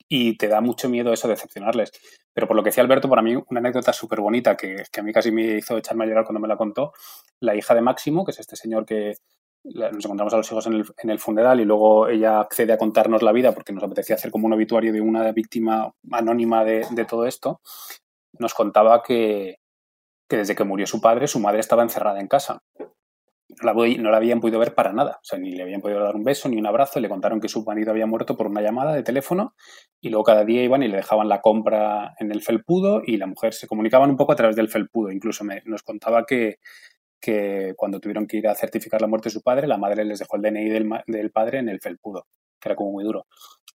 Y 0.08 0.36
te 0.36 0.48
da 0.48 0.60
mucho 0.60 0.88
miedo 0.88 1.12
eso, 1.12 1.28
decepcionarles. 1.28 1.92
Pero 2.32 2.46
por 2.46 2.56
lo 2.56 2.62
que 2.62 2.68
decía 2.68 2.82
Alberto, 2.82 3.08
para 3.08 3.22
mí 3.22 3.34
una 3.34 3.60
anécdota 3.60 3.92
súper 3.92 4.20
bonita 4.20 4.56
que, 4.56 4.84
que, 4.90 5.00
a 5.00 5.02
mí 5.02 5.12
casi 5.12 5.30
me 5.32 5.58
hizo 5.58 5.76
echarme 5.76 6.04
a 6.04 6.08
llorar 6.08 6.24
cuando 6.24 6.40
me 6.40 6.48
la 6.48 6.56
contó, 6.56 6.92
la 7.40 7.54
hija 7.54 7.74
de 7.74 7.80
Máximo, 7.80 8.24
que 8.24 8.32
es 8.32 8.40
este 8.40 8.56
señor 8.56 8.86
que 8.86 9.14
nos 9.64 10.04
encontramos 10.04 10.34
a 10.34 10.38
los 10.38 10.50
hijos 10.50 10.66
en 10.66 10.74
el, 10.74 10.84
en 10.98 11.10
el 11.10 11.20
funeral 11.20 11.60
y 11.60 11.64
luego 11.64 12.08
ella 12.08 12.40
accede 12.40 12.72
a 12.72 12.78
contarnos 12.78 13.22
la 13.22 13.32
vida 13.32 13.52
porque 13.52 13.72
nos 13.72 13.84
apetecía 13.84 14.16
hacer 14.16 14.32
como 14.32 14.46
un 14.46 14.52
obituario 14.52 14.92
de 14.92 15.00
una 15.00 15.30
víctima 15.30 15.92
anónima 16.10 16.64
de, 16.64 16.84
de 16.90 17.04
todo 17.04 17.26
esto, 17.26 17.60
nos 18.38 18.54
contaba 18.54 19.02
que, 19.02 19.60
que 20.28 20.36
desde 20.36 20.56
que 20.56 20.64
murió 20.64 20.86
su 20.86 21.00
padre, 21.00 21.28
su 21.28 21.38
madre 21.38 21.60
estaba 21.60 21.84
encerrada 21.84 22.20
en 22.20 22.26
casa 22.26 22.62
no 23.60 24.10
la, 24.10 24.16
habían 24.16 24.40
podido 24.40 24.58
ver 24.58 24.74
para 24.74 24.92
nada. 24.92 25.18
O 25.20 25.24
sea, 25.24 25.38
ni 25.38 25.52
le 25.52 25.62
habían 25.62 25.80
podido 25.80 26.00
dar 26.00 26.16
un 26.16 26.24
beso 26.24 26.48
ni 26.48 26.58
un 26.58 26.66
abrazo. 26.66 27.00
Le 27.00 27.08
contaron 27.08 27.40
que 27.40 27.48
su 27.48 27.64
marido 27.64 27.90
había 27.90 28.06
muerto 28.06 28.36
por 28.36 28.46
una 28.46 28.62
llamada 28.62 28.92
de 28.94 29.02
teléfono 29.02 29.54
y 30.00 30.10
luego 30.10 30.24
cada 30.24 30.44
día 30.44 30.62
iban 30.62 30.82
y 30.82 30.88
le 30.88 30.96
dejaban 30.96 31.28
la 31.28 31.40
compra 31.40 32.14
en 32.18 32.30
el 32.32 32.42
felpudo 32.42 33.02
y 33.04 33.16
la 33.16 33.26
mujer 33.26 33.54
se 33.54 33.66
comunicaban 33.66 34.10
un 34.10 34.16
poco 34.16 34.32
a 34.32 34.36
través 34.36 34.56
del 34.56 34.68
felpudo. 34.68 35.10
Incluso 35.10 35.44
nos 35.64 35.82
contaba 35.82 36.24
que, 36.26 36.58
que 37.20 37.74
cuando 37.76 38.00
tuvieron 38.00 38.26
que 38.26 38.38
ir 38.38 38.48
a 38.48 38.54
certificar 38.54 39.00
la 39.00 39.06
muerte 39.06 39.28
de 39.28 39.34
su 39.34 39.42
padre, 39.42 39.66
la 39.66 39.78
madre 39.78 40.04
les 40.04 40.18
dejó 40.18 40.36
el 40.36 40.42
DNI 40.42 40.68
del, 40.68 40.90
del 41.06 41.30
padre 41.30 41.58
en 41.58 41.68
el 41.68 41.80
felpudo, 41.80 42.26
que 42.60 42.68
era 42.68 42.76
como 42.76 42.92
muy 42.92 43.04
duro. 43.04 43.26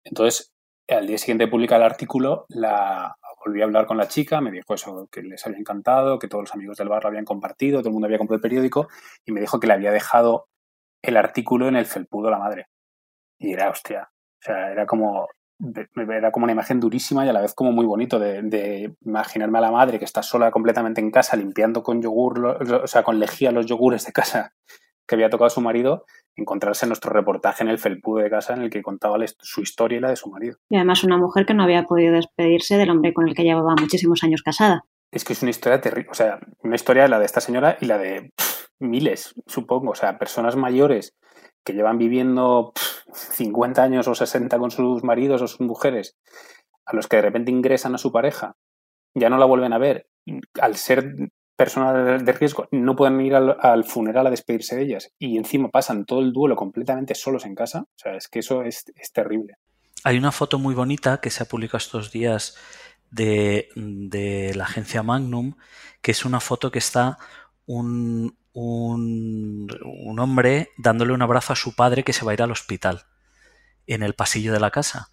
Entonces, 0.04 0.54
al 0.88 1.08
día 1.08 1.18
siguiente 1.18 1.46
de 1.46 1.52
publicar 1.52 1.80
el 1.80 1.86
artículo, 1.86 2.46
la, 2.50 3.16
volví 3.46 3.62
a 3.62 3.66
hablar 3.66 3.86
con 3.86 3.98
la 3.98 4.08
chica, 4.08 4.42
me 4.42 4.52
dijo 4.52 4.74
eso, 4.74 5.08
que 5.12 5.22
les 5.22 5.46
había 5.46 5.60
encantado, 5.60 6.20
que 6.20 6.28
todos 6.28 6.44
los 6.44 6.54
amigos 6.54 6.78
del 6.78 6.90
bar 6.90 7.04
lo 7.04 7.10
habían 7.10 7.26
compartido, 7.26 7.80
todo 7.80 7.90
el 7.90 7.94
mundo 7.94 8.06
había 8.06 8.18
comprado 8.18 8.38
el 8.38 8.42
periódico, 8.42 8.88
y 9.26 9.32
me 9.32 9.42
dijo 9.42 9.60
que 9.60 9.68
le 9.68 9.74
había 9.74 9.92
dejado 9.92 10.48
el 11.02 11.18
artículo 11.18 11.68
en 11.68 11.76
el 11.76 11.86
felpudo 11.86 12.30
la 12.30 12.40
madre. 12.40 12.68
Y 13.40 13.54
era, 13.54 13.70
hostia, 13.70 14.10
o 14.12 14.42
sea, 14.42 14.72
era 14.72 14.86
como, 14.86 15.28
era 15.96 16.32
como 16.32 16.46
una 16.46 16.54
imagen 16.54 16.80
durísima 16.80 17.26
y 17.26 17.30
a 17.30 17.34
la 17.34 17.42
vez 17.42 17.54
como 17.54 17.72
muy 17.72 17.86
bonito 17.86 18.20
de, 18.20 18.94
imaginarme 19.02 19.58
a 19.58 19.62
la 19.62 19.72
madre 19.72 20.00
que 20.00 20.06
está 20.06 20.24
sola 20.24 20.52
completamente 20.52 21.02
en 21.02 21.12
casa 21.12 21.36
limpiando 21.36 21.84
con 21.84 22.02
yogur, 22.02 22.46
o 22.46 22.88
sea, 22.88 23.04
con 23.04 23.20
lejía 23.20 23.52
los 23.52 23.66
yogures 23.66 24.06
de 24.06 24.12
casa 24.14 24.54
que 25.08 25.16
había 25.16 25.30
tocado 25.30 25.50
su 25.50 25.62
marido, 25.62 26.06
encontrarse 26.36 26.86
en 26.86 26.90
nuestro 26.90 27.12
reportaje 27.12 27.64
en 27.64 27.70
el 27.70 27.78
felpudo 27.78 28.22
de 28.22 28.30
casa 28.30 28.54
en 28.54 28.62
el 28.62 28.70
que 28.70 28.82
contaba 28.82 29.18
su 29.40 29.62
historia 29.62 29.98
y 29.98 30.02
la 30.02 30.10
de 30.10 30.16
su 30.16 30.30
marido. 30.30 30.58
Y 30.70 30.78
además 30.78 31.04
una 31.04 31.18
mujer 31.18 31.46
que 31.46 31.54
no 31.54 31.64
había 31.64 31.84
podido 31.84 32.14
despedirse 32.14 32.78
del 32.78 32.90
hombre 32.90 33.14
con 33.14 33.28
el 33.28 33.36
que 33.36 33.44
llevaba 33.44 33.76
muchísimos 33.80 34.24
años 34.24 34.42
casada. 34.42 34.86
Es 35.12 35.24
que 35.24 35.34
es 35.34 35.42
una 35.42 35.52
historia 35.52 35.80
terrible, 35.80 36.10
o 36.10 36.16
sea, 36.16 36.40
una 36.64 36.76
historia 36.76 37.08
la 37.08 37.20
de 37.20 37.26
esta 37.26 37.42
señora 37.42 37.78
y 37.80 37.86
la 37.86 38.00
de 38.00 38.32
miles, 38.80 39.36
supongo, 39.46 39.92
o 39.92 39.96
sea, 39.96 40.18
personas 40.18 40.56
mayores 40.56 41.16
que 41.64 41.74
llevan 41.74 41.98
viviendo 41.98 42.74
50 43.14 43.84
años 43.84 44.08
o 44.08 44.16
60 44.16 44.58
con 44.58 44.72
sus 44.72 45.04
maridos 45.04 45.42
o 45.42 45.48
sus 45.48 45.62
mujeres, 45.62 46.18
a 46.86 46.96
los 46.96 47.08
que 47.08 47.18
de 47.18 47.22
repente 47.22 47.52
ingresan 47.52 47.96
a 47.96 48.00
su 48.00 48.12
pareja, 48.12 48.56
ya 49.16 49.30
no 49.30 49.38
la 49.38 49.46
vuelven 49.46 49.74
a 49.74 49.78
ver, 49.78 50.08
al 50.60 50.76
ser 50.76 51.16
personas 51.64 52.26
de 52.26 52.34
riesgo, 52.34 52.68
no 52.72 52.94
pueden 52.94 53.22
ir 53.22 53.36
al, 53.36 53.86
funeral 53.86 54.28
a 54.28 54.30
despedirse 54.30 54.76
de 54.76 54.84
ellas 54.84 55.14
y 55.18 55.38
encima 55.38 55.70
pasan 55.70 56.04
todo 56.04 56.20
el 56.20 56.34
duelo 56.34 56.58
completamente 56.58 57.16
solos 57.16 57.46
en 57.46 57.56
casa, 57.56 57.84
o 57.84 57.96
sea, 57.96 58.18
es 58.18 58.28
que 58.28 58.40
eso 58.40 58.64
es, 58.64 58.84
terrible. 59.14 59.56
Hay 60.04 60.18
una 60.18 60.34
foto 60.34 60.60
muy 60.60 60.76
bonita 60.76 61.22
que 61.22 61.30
se 61.30 61.42
ha 61.42 61.48
publicado 61.48 61.78
estos 61.78 62.12
días 62.12 62.58
de, 63.12 63.70
de 63.76 64.54
la 64.56 64.66
agencia 64.66 65.04
Magnum, 65.04 65.56
que 66.02 66.12
es 66.12 66.26
una 66.26 66.42
foto 66.42 66.70
que 66.70 66.80
está 66.80 67.18
un, 67.66 68.36
un, 68.52 70.20
hombre 70.20 70.72
dándole 70.76 71.14
un 71.14 71.22
abrazo 71.22 71.54
a 71.54 71.56
su 71.56 71.78
padre 71.78 72.04
que 72.04 72.12
se 72.12 72.26
va 72.26 72.32
a 72.32 72.34
ir 72.34 72.42
al 72.42 72.52
hospital 72.52 73.06
en 73.88 74.04
el 74.04 74.16
pasillo 74.16 74.52
de 74.52 74.60
la 74.60 74.72
casa. 74.72 75.13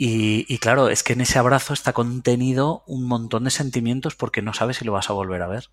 Y, 0.00 0.58
claro, 0.58 0.88
es 0.90 1.02
que 1.02 1.14
en 1.14 1.22
ese 1.22 1.40
abrazo 1.40 1.74
está 1.74 1.92
contenido 1.92 2.84
un 2.86 3.04
montón 3.04 3.42
de 3.44 3.50
sentimientos 3.50 4.14
porque 4.14 4.42
no 4.42 4.54
sabes 4.54 4.76
si 4.76 4.84
lo 4.84 4.92
vas 4.92 5.10
a 5.10 5.12
volver 5.12 5.42
a 5.42 5.48
ver. 5.48 5.70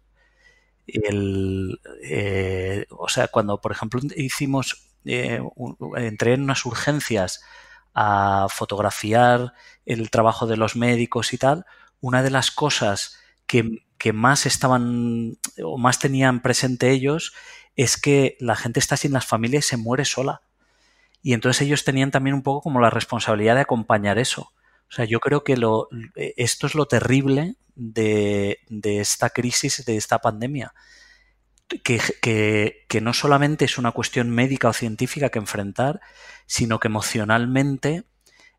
Eh, 0.87 2.85
o 2.89 3.07
sea, 3.07 3.27
cuando 3.27 3.61
por 3.61 3.71
ejemplo 3.71 4.01
hicimos, 4.15 4.89
eh, 5.05 5.41
entré 5.97 6.33
en 6.33 6.41
unas 6.41 6.65
urgencias 6.65 7.41
a 7.93 8.47
fotografiar 8.49 9.53
el 9.85 10.09
trabajo 10.09 10.47
de 10.47 10.57
los 10.57 10.75
médicos 10.75 11.31
y 11.33 11.37
tal, 11.37 11.65
una 12.01 12.23
de 12.23 12.31
las 12.31 12.51
cosas 12.51 13.19
que, 13.47 13.63
más 14.13 14.45
estaban 14.45 15.37
o 15.63 15.79
más 15.79 15.97
tenían 15.97 16.43
presente 16.43 16.91
ellos 16.91 17.33
es 17.75 17.97
que 17.97 18.37
la 18.39 18.55
gente 18.55 18.79
está 18.79 18.97
sin 18.97 19.13
las 19.13 19.25
familias 19.25 19.65
y 19.65 19.69
se 19.69 19.77
muere 19.77 20.05
sola. 20.05 20.41
Y 21.25 21.33
entonces 21.33 21.63
ellos 21.63 21.83
tenían 21.83 22.11
también 22.11 22.35
un 22.35 22.43
poco 22.43 22.61
como 22.61 22.79
la 22.79 22.91
responsabilidad 22.91 23.55
de 23.55 23.61
acompañar 23.61 24.19
eso. 24.19 24.53
O 24.87 24.91
sea, 24.91 25.05
yo 25.05 25.19
creo 25.19 25.43
que 25.43 25.57
lo, 25.57 25.89
esto 26.15 26.67
es 26.67 26.75
lo 26.75 26.85
terrible 26.85 27.55
de, 27.73 28.59
esta 28.83 29.31
crisis, 29.31 29.83
de 29.87 29.97
esta 29.97 30.19
pandemia. 30.19 30.75
Que, 31.83 31.99
que, 32.21 32.85
que, 32.87 33.01
no 33.01 33.11
solamente 33.11 33.65
es 33.65 33.79
una 33.79 33.91
cuestión 33.91 34.29
médica 34.29 34.69
o 34.69 34.73
científica 34.73 35.29
que 35.29 35.39
enfrentar, 35.39 35.99
sino 36.45 36.79
que 36.79 36.89
emocionalmente 36.89 38.03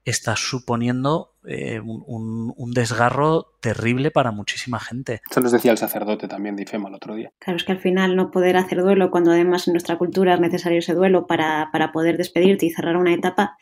está 0.06 0.36
suponiendo 0.36 1.34
eh, 1.46 1.80
un, 1.80 2.54
desgarro 2.72 3.54
terrible 3.60 4.10
para 4.10 4.30
muchísima 4.30 4.78
gente. 4.78 5.20
Eso 5.28 5.40
nos 5.40 5.50
decía 5.50 5.72
el 5.72 5.78
sacerdote 5.78 6.28
también 6.28 6.54
de 6.54 6.62
IFEMA 6.62 6.88
el 6.88 6.94
otro 6.94 7.14
día. 7.16 7.32
Claro, 7.38 7.56
es 7.56 7.64
que 7.64 7.72
al 7.72 7.80
final 7.80 8.14
no 8.14 8.30
poder 8.30 8.56
hacer 8.56 8.82
duelo, 8.82 9.10
cuando 9.10 9.32
además 9.32 9.66
en 9.66 9.72
nuestra 9.72 9.98
cultura 9.98 10.34
es 10.34 10.40
necesario 10.40 10.78
ese 10.78 10.94
duelo 10.94 11.26
para, 11.26 11.70
poder 11.92 12.16
despedirte 12.16 12.66
y 12.66 12.70
cerrar 12.70 12.96
una 12.96 13.14
etapa. 13.14 13.56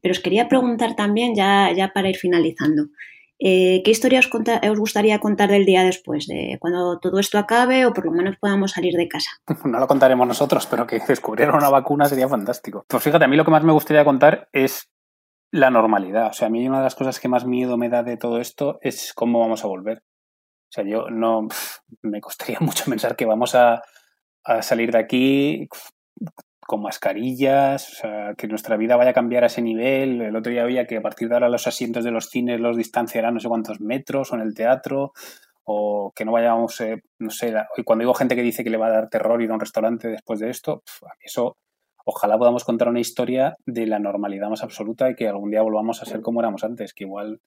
Pero 0.00 0.12
os 0.12 0.20
quería 0.20 0.48
preguntar 0.48 0.96
también, 0.96 1.34
ya, 1.34 1.70
ya 1.76 1.92
para 1.92 2.08
ir 2.08 2.16
finalizando, 2.16 2.86
eh, 3.38 3.80
¿qué 3.84 3.90
historia 3.90 4.20
os, 4.20 4.30
os, 4.32 4.78
gustaría 4.78 5.18
contar 5.18 5.50
del 5.50 5.64
día 5.64 5.82
después, 5.82 6.26
de 6.26 6.58
cuando 6.60 6.98
todo 6.98 7.18
esto 7.18 7.38
acabe 7.38 7.86
o 7.86 7.92
por 7.92 8.04
lo 8.04 8.12
menos 8.12 8.36
podamos 8.38 8.72
salir 8.72 8.94
de 8.94 9.08
casa? 9.08 9.30
No 9.64 9.78
lo 9.78 9.86
contaremos 9.86 10.26
nosotros, 10.26 10.66
pero 10.66 10.86
que 10.86 11.00
descubrieran 11.00 11.54
una 11.54 11.70
vacuna 11.70 12.06
sería 12.06 12.28
fantástico. 12.28 12.84
Pues 12.86 13.02
fíjate, 13.02 13.24
a 13.24 13.28
mí 13.28 13.36
lo 13.36 13.44
que 13.44 13.50
más 13.50 13.64
me 13.64 13.72
gustaría 13.72 14.04
contar 14.04 14.48
es 14.52 14.89
la 15.52 15.70
normalidad. 15.70 16.28
O 16.28 16.32
sea, 16.32 16.48
a 16.48 16.50
mí 16.50 16.66
una 16.66 16.78
de 16.78 16.84
las 16.84 16.94
cosas 16.94 17.18
que 17.20 17.28
más 17.28 17.44
miedo 17.44 17.76
me 17.76 17.88
da 17.88 18.02
de 18.02 18.16
todo 18.16 18.40
esto 18.40 18.78
es 18.82 19.12
cómo 19.14 19.40
vamos 19.40 19.64
a 19.64 19.68
volver. 19.68 19.98
O 19.98 20.72
sea, 20.72 20.84
yo 20.84 21.10
no 21.10 21.48
me 22.02 22.20
costaría 22.20 22.58
mucho 22.60 22.84
pensar 22.84 23.16
que 23.16 23.26
vamos 23.26 23.54
a, 23.54 23.82
salir 24.62 24.90
de 24.90 24.98
aquí 24.98 25.68
con 26.66 26.82
mascarillas, 26.82 27.92
o 27.92 27.94
sea, 27.94 28.34
que 28.36 28.48
nuestra 28.48 28.76
vida 28.76 28.96
vaya 28.96 29.10
a 29.10 29.14
cambiar 29.14 29.44
a 29.44 29.48
ese 29.48 29.60
nivel. 29.60 30.22
El 30.22 30.36
otro 30.36 30.50
día 30.50 30.62
había 30.62 30.86
que 30.86 30.96
a 30.96 31.02
partir 31.02 31.28
de 31.28 31.34
ahora 31.34 31.48
los 31.48 31.66
asientos 31.66 32.04
de 32.04 32.10
los 32.10 32.30
cines 32.30 32.60
los 32.60 32.76
distanciarán 32.76 33.34
no 33.34 33.40
sé 33.40 33.48
cuántos 33.48 33.80
metros 33.80 34.32
o 34.32 34.36
en 34.36 34.42
el 34.42 34.54
teatro, 34.54 35.12
o 35.64 36.12
que 36.14 36.24
no 36.24 36.32
vayamos, 36.32 36.80
eh, 36.80 37.02
no 37.18 37.30
sé, 37.30 37.52
cuando 37.84 38.02
digo 38.02 38.14
gente 38.14 38.34
que 38.36 38.42
dice 38.42 38.64
que 38.64 38.70
le 38.70 38.78
va 38.78 38.86
a 38.86 38.92
dar 38.92 39.08
terror 39.08 39.42
ir 39.42 39.50
a 39.50 39.54
un 39.54 39.60
restaurante 39.60 40.08
después 40.08 40.40
de 40.40 40.50
esto, 40.50 40.82
eso 41.20 41.56
ojalá 42.10 42.36
podamos 42.36 42.64
contar 42.64 42.88
una 42.88 43.00
historia 43.00 43.56
de 43.66 43.86
la 43.86 43.98
normalidad 43.98 44.50
más 44.50 44.62
absoluta 44.62 45.10
y 45.10 45.14
que 45.14 45.28
algún 45.28 45.50
día 45.50 45.62
volvamos 45.62 46.02
a 46.02 46.04
ser 46.04 46.20
como 46.20 46.40
éramos 46.40 46.64
antes, 46.64 46.92
que 46.92 47.04
igual 47.04 47.40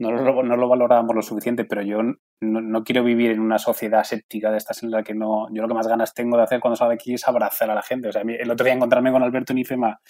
no 0.00 0.12
lo, 0.12 0.68
valorábamos 0.68 1.14
lo 1.14 1.22
suficiente, 1.22 1.64
pero 1.64 1.82
yo 1.82 1.98
no, 2.40 2.84
quiero 2.84 3.02
vivir 3.02 3.32
en 3.32 3.40
una 3.40 3.58
sociedad 3.58 4.04
séptica 4.04 4.52
de 4.52 4.58
estas 4.58 4.84
en 4.84 4.92
la 4.92 5.02
que 5.02 5.14
no. 5.14 5.48
Yo 5.52 5.62
lo 5.62 5.68
que 5.68 5.74
más 5.74 5.88
ganas 5.88 6.14
tengo 6.14 6.36
de 6.36 6.44
hacer 6.44 6.60
cuando 6.60 6.76
salgo 6.76 6.90
de 6.90 6.94
aquí 6.94 7.14
es 7.14 7.26
abrazar 7.26 7.68
a 7.70 7.74
la 7.74 7.82
gente. 7.82 8.08
O 8.08 8.12
sea, 8.12 8.22
el 8.22 8.50
otro 8.50 8.64
día 8.64 8.74
encontrarme 8.74 9.10
con 9.10 9.24
Alberto 9.24 9.54
Nifema 9.54 10.00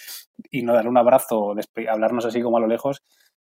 y 0.51 0.61
no 0.61 0.73
darle 0.73 0.91
un 0.91 0.97
abrazo 0.97 1.55
hablarnos 1.89 2.25
así 2.25 2.41
como 2.41 2.57
a 2.57 2.61
lo 2.61 2.67
lejos 2.67 3.01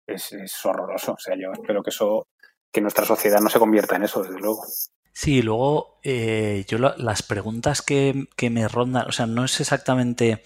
es 0.07 0.65
horroroso. 0.65 1.13
O 1.13 1.19
sea, 1.19 1.37
yo 1.37 1.53
espero 1.53 1.83
que 1.83 1.91
eso, 1.91 2.27
que 2.73 2.81
nuestra 2.81 3.05
sociedad 3.05 3.41
no 3.41 3.51
se 3.51 3.59
convierta 3.59 3.97
en 3.97 4.05
eso, 4.05 4.23
desde 4.23 4.41
luego. 4.41 4.63
Sí, 5.13 5.43
luego 5.43 6.01
eh, 6.03 6.65
yo 6.69 6.79
las 6.79 7.23
preguntas 7.23 7.83
que, 7.83 8.29
me 8.51 8.69
rondan, 8.69 9.09
o 9.09 9.13
sea, 9.13 9.27
no 9.27 9.45
es 9.45 9.61
exactamente 9.61 10.43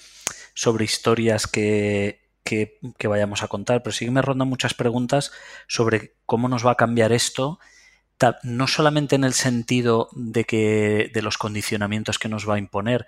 sobre 0.55 0.85
historias 0.85 1.47
que, 1.47 2.31
que, 2.45 2.79
vayamos 3.07 3.43
a 3.43 3.49
contar, 3.49 3.83
pero 3.83 3.93
sí 3.93 4.05
que 4.05 4.11
me 4.11 4.23
rondan 4.23 4.49
muchas 4.49 4.75
preguntas 4.75 5.33
sobre 5.69 6.15
cómo 6.27 6.49
nos 6.49 6.67
va 6.67 6.73
a 6.73 6.77
cambiar 6.77 7.13
esto, 7.13 7.59
no 8.43 8.67
solamente 8.67 9.17
en 9.17 9.25
el 9.25 9.35
sentido 9.35 10.09
de 10.13 10.45
que 10.45 11.11
de 11.13 11.23
los 11.23 11.37
condicionamientos 11.37 12.19
que 12.19 12.29
nos 12.29 12.49
va 12.49 12.55
a 12.55 12.59
imponer, 12.59 13.07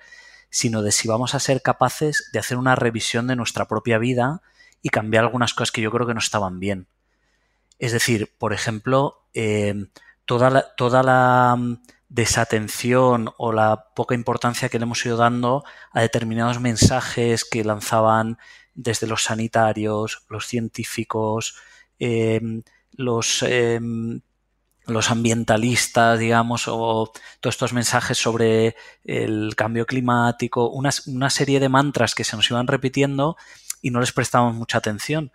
sino 0.50 0.82
de 0.82 0.92
si 0.92 1.08
vamos 1.08 1.34
a 1.34 1.40
ser 1.40 1.62
capaces 1.62 2.28
de 2.32 2.38
hacer 2.38 2.58
una 2.58 2.76
revisión 2.76 3.26
de 3.26 3.36
nuestra 3.36 3.66
propia 3.66 3.98
vida 3.98 4.42
y 4.82 4.90
cambiar 4.90 5.24
algunas 5.24 5.54
cosas 5.54 5.72
que 5.72 5.80
yo 5.80 5.90
creo 5.90 6.06
que 6.06 6.14
no 6.14 6.20
estaban 6.20 6.60
bien. 6.60 6.86
Es 7.78 7.92
decir, 7.92 8.34
por 8.38 8.52
ejemplo, 8.52 9.26
eh, 9.34 9.74
toda 10.26 10.50
la, 10.50 10.74
toda 10.76 11.02
la 11.02 11.56
mm, 11.56 11.78
desatención 12.08 13.30
o 13.38 13.52
la 13.52 13.86
poca 13.94 14.14
importancia 14.14 14.68
que 14.68 14.78
le 14.78 14.84
hemos 14.84 15.04
ido 15.06 15.16
dando 15.16 15.64
a 15.92 16.00
determinados 16.02 16.60
mensajes 16.60 17.44
que 17.44 17.64
lanzaban 17.64 18.38
desde 18.74 19.06
los 19.06 19.24
sanitarios, 19.24 20.24
los 20.28 20.46
científicos, 20.46 21.56
em, 21.98 22.62
los, 22.92 23.42
em, 23.42 24.20
los 24.86 25.10
ambientalistas, 25.10 26.18
digamos, 26.18 26.68
o 26.68 27.12
todos 27.40 27.54
estos 27.54 27.72
mensajes 27.72 28.18
sobre 28.18 28.76
el 29.04 29.54
cambio 29.56 29.86
climático, 29.86 30.68
una, 30.70 30.90
una 31.06 31.30
serie 31.30 31.58
de 31.60 31.68
mantras 31.68 32.14
que 32.14 32.24
se 32.24 32.36
nos 32.36 32.50
iban 32.50 32.66
repitiendo 32.66 33.36
y 33.82 33.90
no 33.90 34.00
les 34.00 34.12
prestamos 34.12 34.54
mucha 34.54 34.78
atención. 34.78 35.32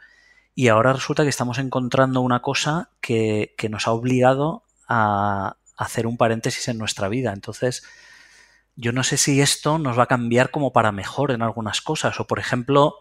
Y 0.55 0.67
ahora 0.67 0.93
resulta 0.93 1.23
que 1.23 1.29
estamos 1.29 1.57
encontrando 1.59 2.21
una 2.21 2.41
cosa 2.41 2.91
que, 3.01 3.55
que 3.57 3.69
nos 3.69 3.87
ha 3.87 3.91
obligado 3.91 4.63
a 4.93 5.55
hacer 5.77 6.05
un 6.05 6.17
paréntesis 6.17 6.67
en 6.67 6.77
nuestra 6.77 7.07
vida. 7.07 7.31
Entonces, 7.31 7.83
yo 8.75 8.91
no 8.91 9.03
sé 9.03 9.15
si 9.15 9.39
esto 9.39 9.79
nos 9.79 9.97
va 9.97 10.03
a 10.03 10.07
cambiar 10.07 10.51
como 10.51 10.73
para 10.73 10.91
mejor 10.91 11.31
en 11.31 11.41
algunas 11.41 11.81
cosas. 11.81 12.19
O, 12.19 12.27
por 12.27 12.39
ejemplo, 12.39 12.95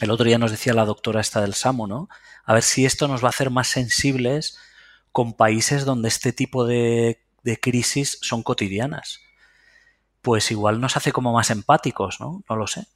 el 0.00 0.10
otro 0.10 0.24
día 0.24 0.38
nos 0.38 0.52
decía 0.52 0.72
la 0.72 0.84
doctora 0.84 1.20
esta 1.20 1.40
del 1.40 1.54
Samo, 1.54 1.88
¿no? 1.88 2.08
A 2.44 2.54
ver 2.54 2.62
si 2.62 2.86
esto 2.86 3.08
nos 3.08 3.24
va 3.24 3.28
a 3.28 3.30
hacer 3.30 3.50
más 3.50 3.66
sensibles 3.66 4.56
con 5.10 5.34
países 5.34 5.84
donde 5.84 6.08
este 6.08 6.32
tipo 6.32 6.64
de, 6.64 7.24
de 7.42 7.58
crisis 7.58 8.18
son 8.22 8.44
cotidianas. 8.44 9.20
Pues 10.22 10.52
igual 10.52 10.80
nos 10.80 10.96
hace 10.96 11.10
como 11.10 11.32
más 11.32 11.50
empáticos, 11.50 12.20
¿no? 12.20 12.44
No 12.48 12.56
lo 12.56 12.68
sé. 12.68 12.86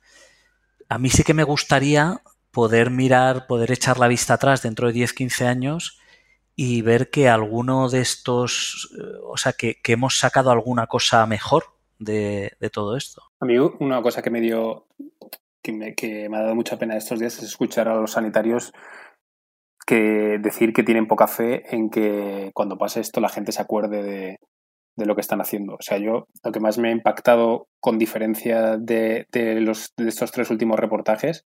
A 0.88 0.98
mí 0.98 1.10
sí 1.10 1.24
que 1.24 1.34
me 1.34 1.44
gustaría 1.44 2.22
poder 2.52 2.90
mirar, 2.90 3.48
poder 3.48 3.72
echar 3.72 3.98
la 3.98 4.08
vista 4.08 4.34
atrás 4.34 4.62
dentro 4.62 4.86
de 4.86 4.92
10, 4.92 5.14
15 5.14 5.46
años 5.46 5.99
y 6.62 6.83
ver 6.83 7.09
que 7.09 7.27
alguno 7.27 7.88
de 7.88 8.03
estos, 8.03 8.94
eh, 8.94 9.18
o 9.25 9.38
sea, 9.38 9.55
que, 9.55 9.79
hemos 9.88 10.18
sacado 10.18 10.51
alguna 10.51 10.88
cosa 10.88 11.25
mejor 11.25 11.64
de, 11.99 12.55
todo 12.70 12.99
esto. 12.99 13.23
A 13.40 13.46
mí 13.46 13.57
una 13.57 14.03
cosa 14.03 14.20
que 14.20 14.29
me 14.29 14.42
dio, 14.42 14.85
que 15.62 15.73
me, 15.73 15.94
que 15.94 16.29
me 16.29 16.37
ha 16.37 16.42
dado 16.42 16.55
mucha 16.55 16.79
pena 16.79 16.99
estos 16.99 17.18
días 17.18 17.38
es 17.38 17.44
escuchar 17.44 17.88
a 17.88 17.94
los 17.94 18.12
sanitarios 18.12 18.75
que 19.87 20.37
decir 20.38 20.75
que 20.75 20.83
tienen 20.83 21.09
poca 21.09 21.29
fe 21.29 21.75
en 21.75 21.88
que 21.88 22.51
cuando 22.53 22.77
pase 22.77 23.01
esto 23.01 23.23
la 23.23 23.31
gente 23.31 23.53
se 23.53 23.62
acuerde 23.62 24.03
de, 24.03 24.37
de 24.96 25.07
lo 25.07 25.14
que 25.14 25.23
están 25.23 25.40
haciendo. 25.40 25.77
O 25.77 25.83
sea, 25.83 25.96
yo 25.96 26.27
lo 26.44 26.53
que 26.53 26.61
más 26.61 26.77
me 26.77 26.90
ha 26.90 26.92
impactado 26.92 27.68
con 27.81 27.96
diferencia 27.96 28.77
de, 28.77 29.25
de, 29.33 29.62
los, 29.62 29.94
de 29.96 30.11
estos 30.11 30.31
tres 30.31 30.51
últimos 30.51 30.79
reportajes 30.79 31.46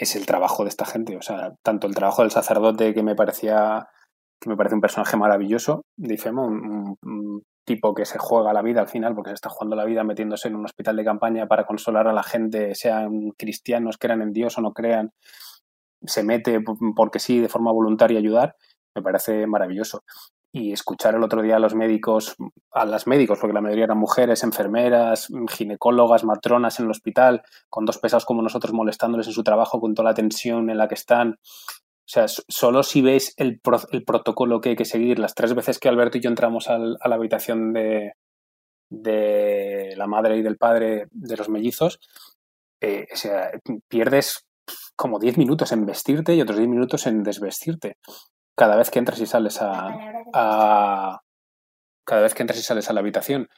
es 0.00 0.16
el 0.16 0.26
trabajo 0.26 0.64
de 0.64 0.68
esta 0.68 0.84
gente. 0.84 1.16
O 1.16 1.22
sea, 1.22 1.54
tanto 1.62 1.86
el 1.86 1.94
trabajo 1.94 2.22
del 2.22 2.30
sacerdote 2.30 2.94
que 2.94 3.02
me 3.02 3.14
parecía 3.14 3.88
que 4.40 4.50
me 4.50 4.56
parece 4.56 4.74
un 4.74 4.80
personaje 4.82 5.16
maravilloso, 5.16 5.86
dice 5.96 6.30
un, 6.30 6.96
un, 7.02 7.42
tipo 7.64 7.94
que 7.94 8.04
se 8.04 8.18
juega 8.18 8.52
la 8.52 8.62
vida 8.62 8.80
al 8.80 8.88
final, 8.88 9.14
porque 9.14 9.30
se 9.30 9.34
está 9.34 9.48
jugando 9.48 9.74
la 9.74 9.84
vida 9.84 10.04
metiéndose 10.04 10.46
en 10.46 10.56
un 10.56 10.66
hospital 10.66 10.94
de 10.94 11.04
campaña 11.04 11.48
para 11.48 11.66
consolar 11.66 12.06
a 12.06 12.12
la 12.12 12.22
gente, 12.22 12.74
sean 12.76 13.30
cristianos, 13.36 13.96
crean 13.98 14.22
en 14.22 14.32
Dios 14.32 14.56
o 14.56 14.60
no 14.60 14.72
crean, 14.72 15.10
se 16.04 16.22
mete 16.22 16.60
porque 16.94 17.18
sí, 17.18 17.40
de 17.40 17.48
forma 17.48 17.72
voluntaria 17.72 18.18
ayudar, 18.18 18.54
me 18.94 19.02
parece 19.02 19.46
maravilloso. 19.46 20.04
Y 20.58 20.72
escuchar 20.72 21.14
el 21.14 21.22
otro 21.22 21.42
día 21.42 21.56
a 21.56 21.58
los 21.58 21.74
médicos, 21.74 22.34
a 22.72 22.86
las 22.86 23.06
médicos, 23.06 23.38
porque 23.38 23.52
la 23.52 23.60
mayoría 23.60 23.84
eran 23.84 23.98
mujeres, 23.98 24.42
enfermeras, 24.42 25.28
ginecólogas, 25.50 26.24
matronas 26.24 26.78
en 26.78 26.86
el 26.86 26.92
hospital, 26.92 27.42
con 27.68 27.84
dos 27.84 27.98
pesados 27.98 28.24
como 28.24 28.40
nosotros 28.40 28.72
molestándoles 28.72 29.26
en 29.26 29.34
su 29.34 29.44
trabajo 29.44 29.80
con 29.80 29.94
toda 29.94 30.10
la 30.10 30.14
tensión 30.14 30.70
en 30.70 30.78
la 30.78 30.88
que 30.88 30.94
están, 30.94 31.38
o 32.06 32.08
sea, 32.08 32.26
solo 32.28 32.84
si 32.84 33.02
ves 33.02 33.34
el, 33.36 33.60
el, 33.90 34.04
protocolo 34.04 34.60
que 34.60 34.70
hay 34.70 34.76
que 34.76 34.84
seguir, 34.84 35.18
las 35.18 35.34
tres 35.34 35.54
veces 35.54 35.78
que 35.78 35.88
Alberto 35.88 36.16
y 36.16 36.20
yo 36.22 36.30
entramos 36.30 36.70
a 36.70 36.78
la 36.78 37.14
habitación 37.14 37.72
de, 37.72 38.12
de, 38.88 39.94
la 39.96 40.06
madre 40.06 40.38
y 40.38 40.42
del 40.42 40.56
padre 40.56 41.08
de 41.10 41.36
los 41.36 41.48
mellizos, 41.48 41.98
eh, 42.80 43.06
o 43.12 43.16
sea, 43.16 43.50
pierdes 43.88 44.46
como 44.94 45.18
10 45.18 45.36
minutos 45.36 45.72
en 45.72 45.84
vestirte 45.84 46.34
y 46.34 46.40
otros 46.40 46.58
10 46.58 46.68
minutos 46.70 47.06
en 47.06 47.22
desvestirte. 47.22 47.96
Cada 48.56 48.76
vez 48.76 48.90
que 48.90 48.98
entras 48.98 49.20
y 49.20 49.26
sales 49.26 49.60
a, 49.60 49.94
a, 50.32 51.20
cada 52.04 52.22
vez 52.22 52.34
que 52.34 52.42
entras 52.42 52.58
y 52.58 52.62
sales 52.62 52.88
a 52.88 52.92
la 52.92 53.00
habitación. 53.00 53.48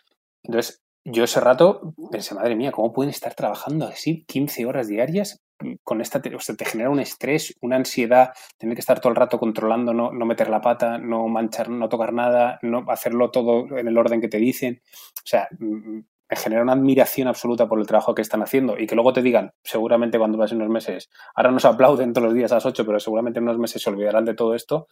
Entonces, 0.43 0.83
yo 1.05 1.25
ese 1.25 1.41
rato 1.41 1.95
pensé, 2.11 2.35
madre 2.35 2.57
mía, 2.57 2.73
¿cómo 2.73 2.93
pueden 2.93 3.11
estar 3.11 3.35
trabajando 3.35 3.87
así 3.87 4.25
15 4.27 4.67
horas 4.67 4.89
diarias 4.89 5.41
con 5.83 6.01
esta, 6.01 6.23
o 6.37 6.41
sea, 6.41 6.55
te 6.55 6.65
genera 6.65 6.91
un 6.91 7.01
estrés, 7.01 7.57
una 7.61 7.77
ansiedad, 7.77 8.33
tener 8.59 8.77
que 8.77 8.81
estar 8.81 9.01
todo 9.01 9.11
el 9.11 9.17
rato 9.17 9.39
controlando, 9.39 9.93
no, 9.93 10.13
no, 10.13 10.27
meter 10.27 10.49
la 10.49 10.61
pata, 10.61 10.99
no 10.99 11.27
manchar, 11.29 11.69
no 11.69 11.89
tocar 11.89 12.13
nada, 12.13 12.59
no 12.63 12.85
hacerlo 12.89 13.31
todo 13.31 13.77
en 13.77 13.89
el 13.89 13.99
orden 13.99 14.21
que 14.21 14.29
te 14.29 14.39
dicen. 14.39 14.81
O 14.85 15.27
sea, 15.27 15.49
mm, 15.59 16.01
me 16.31 16.37
genera 16.37 16.63
una 16.63 16.73
admiración 16.73 17.29
absoluta 17.29 17.69
por 17.69 17.81
el 17.81 17.87
trabajo 17.87 18.15
que 18.15 18.23
están 18.23 18.43
haciendo 18.43 18.79
y 18.79 18.87
que 18.87 18.95
luego 18.95 19.13
te 19.13 19.23
digan, 19.23 19.53
seguramente 19.63 20.19
cuando 20.19 20.39
vas 20.39 20.53
en 20.53 20.59
unos 20.59 20.71
meses, 20.71 21.11
ahora 21.35 21.51
nos 21.51 21.65
aplauden 21.65 22.13
todos 22.13 22.27
los 22.27 22.35
días 22.35 22.53
a 22.53 22.57
las 22.57 22.67
8, 22.67 22.85
pero 22.85 23.01
seguramente 23.01 23.39
en 23.39 23.45
unos 23.45 23.59
meses 23.59 23.83
se 23.83 23.91
olvidarán 23.91 24.25
de 24.25 24.35
todo 24.35 24.55
esto, 24.55 24.89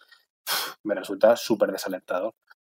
me 0.85 0.95
resulta 0.95 1.37
súper 1.37 1.73
desalentador. 1.73 2.35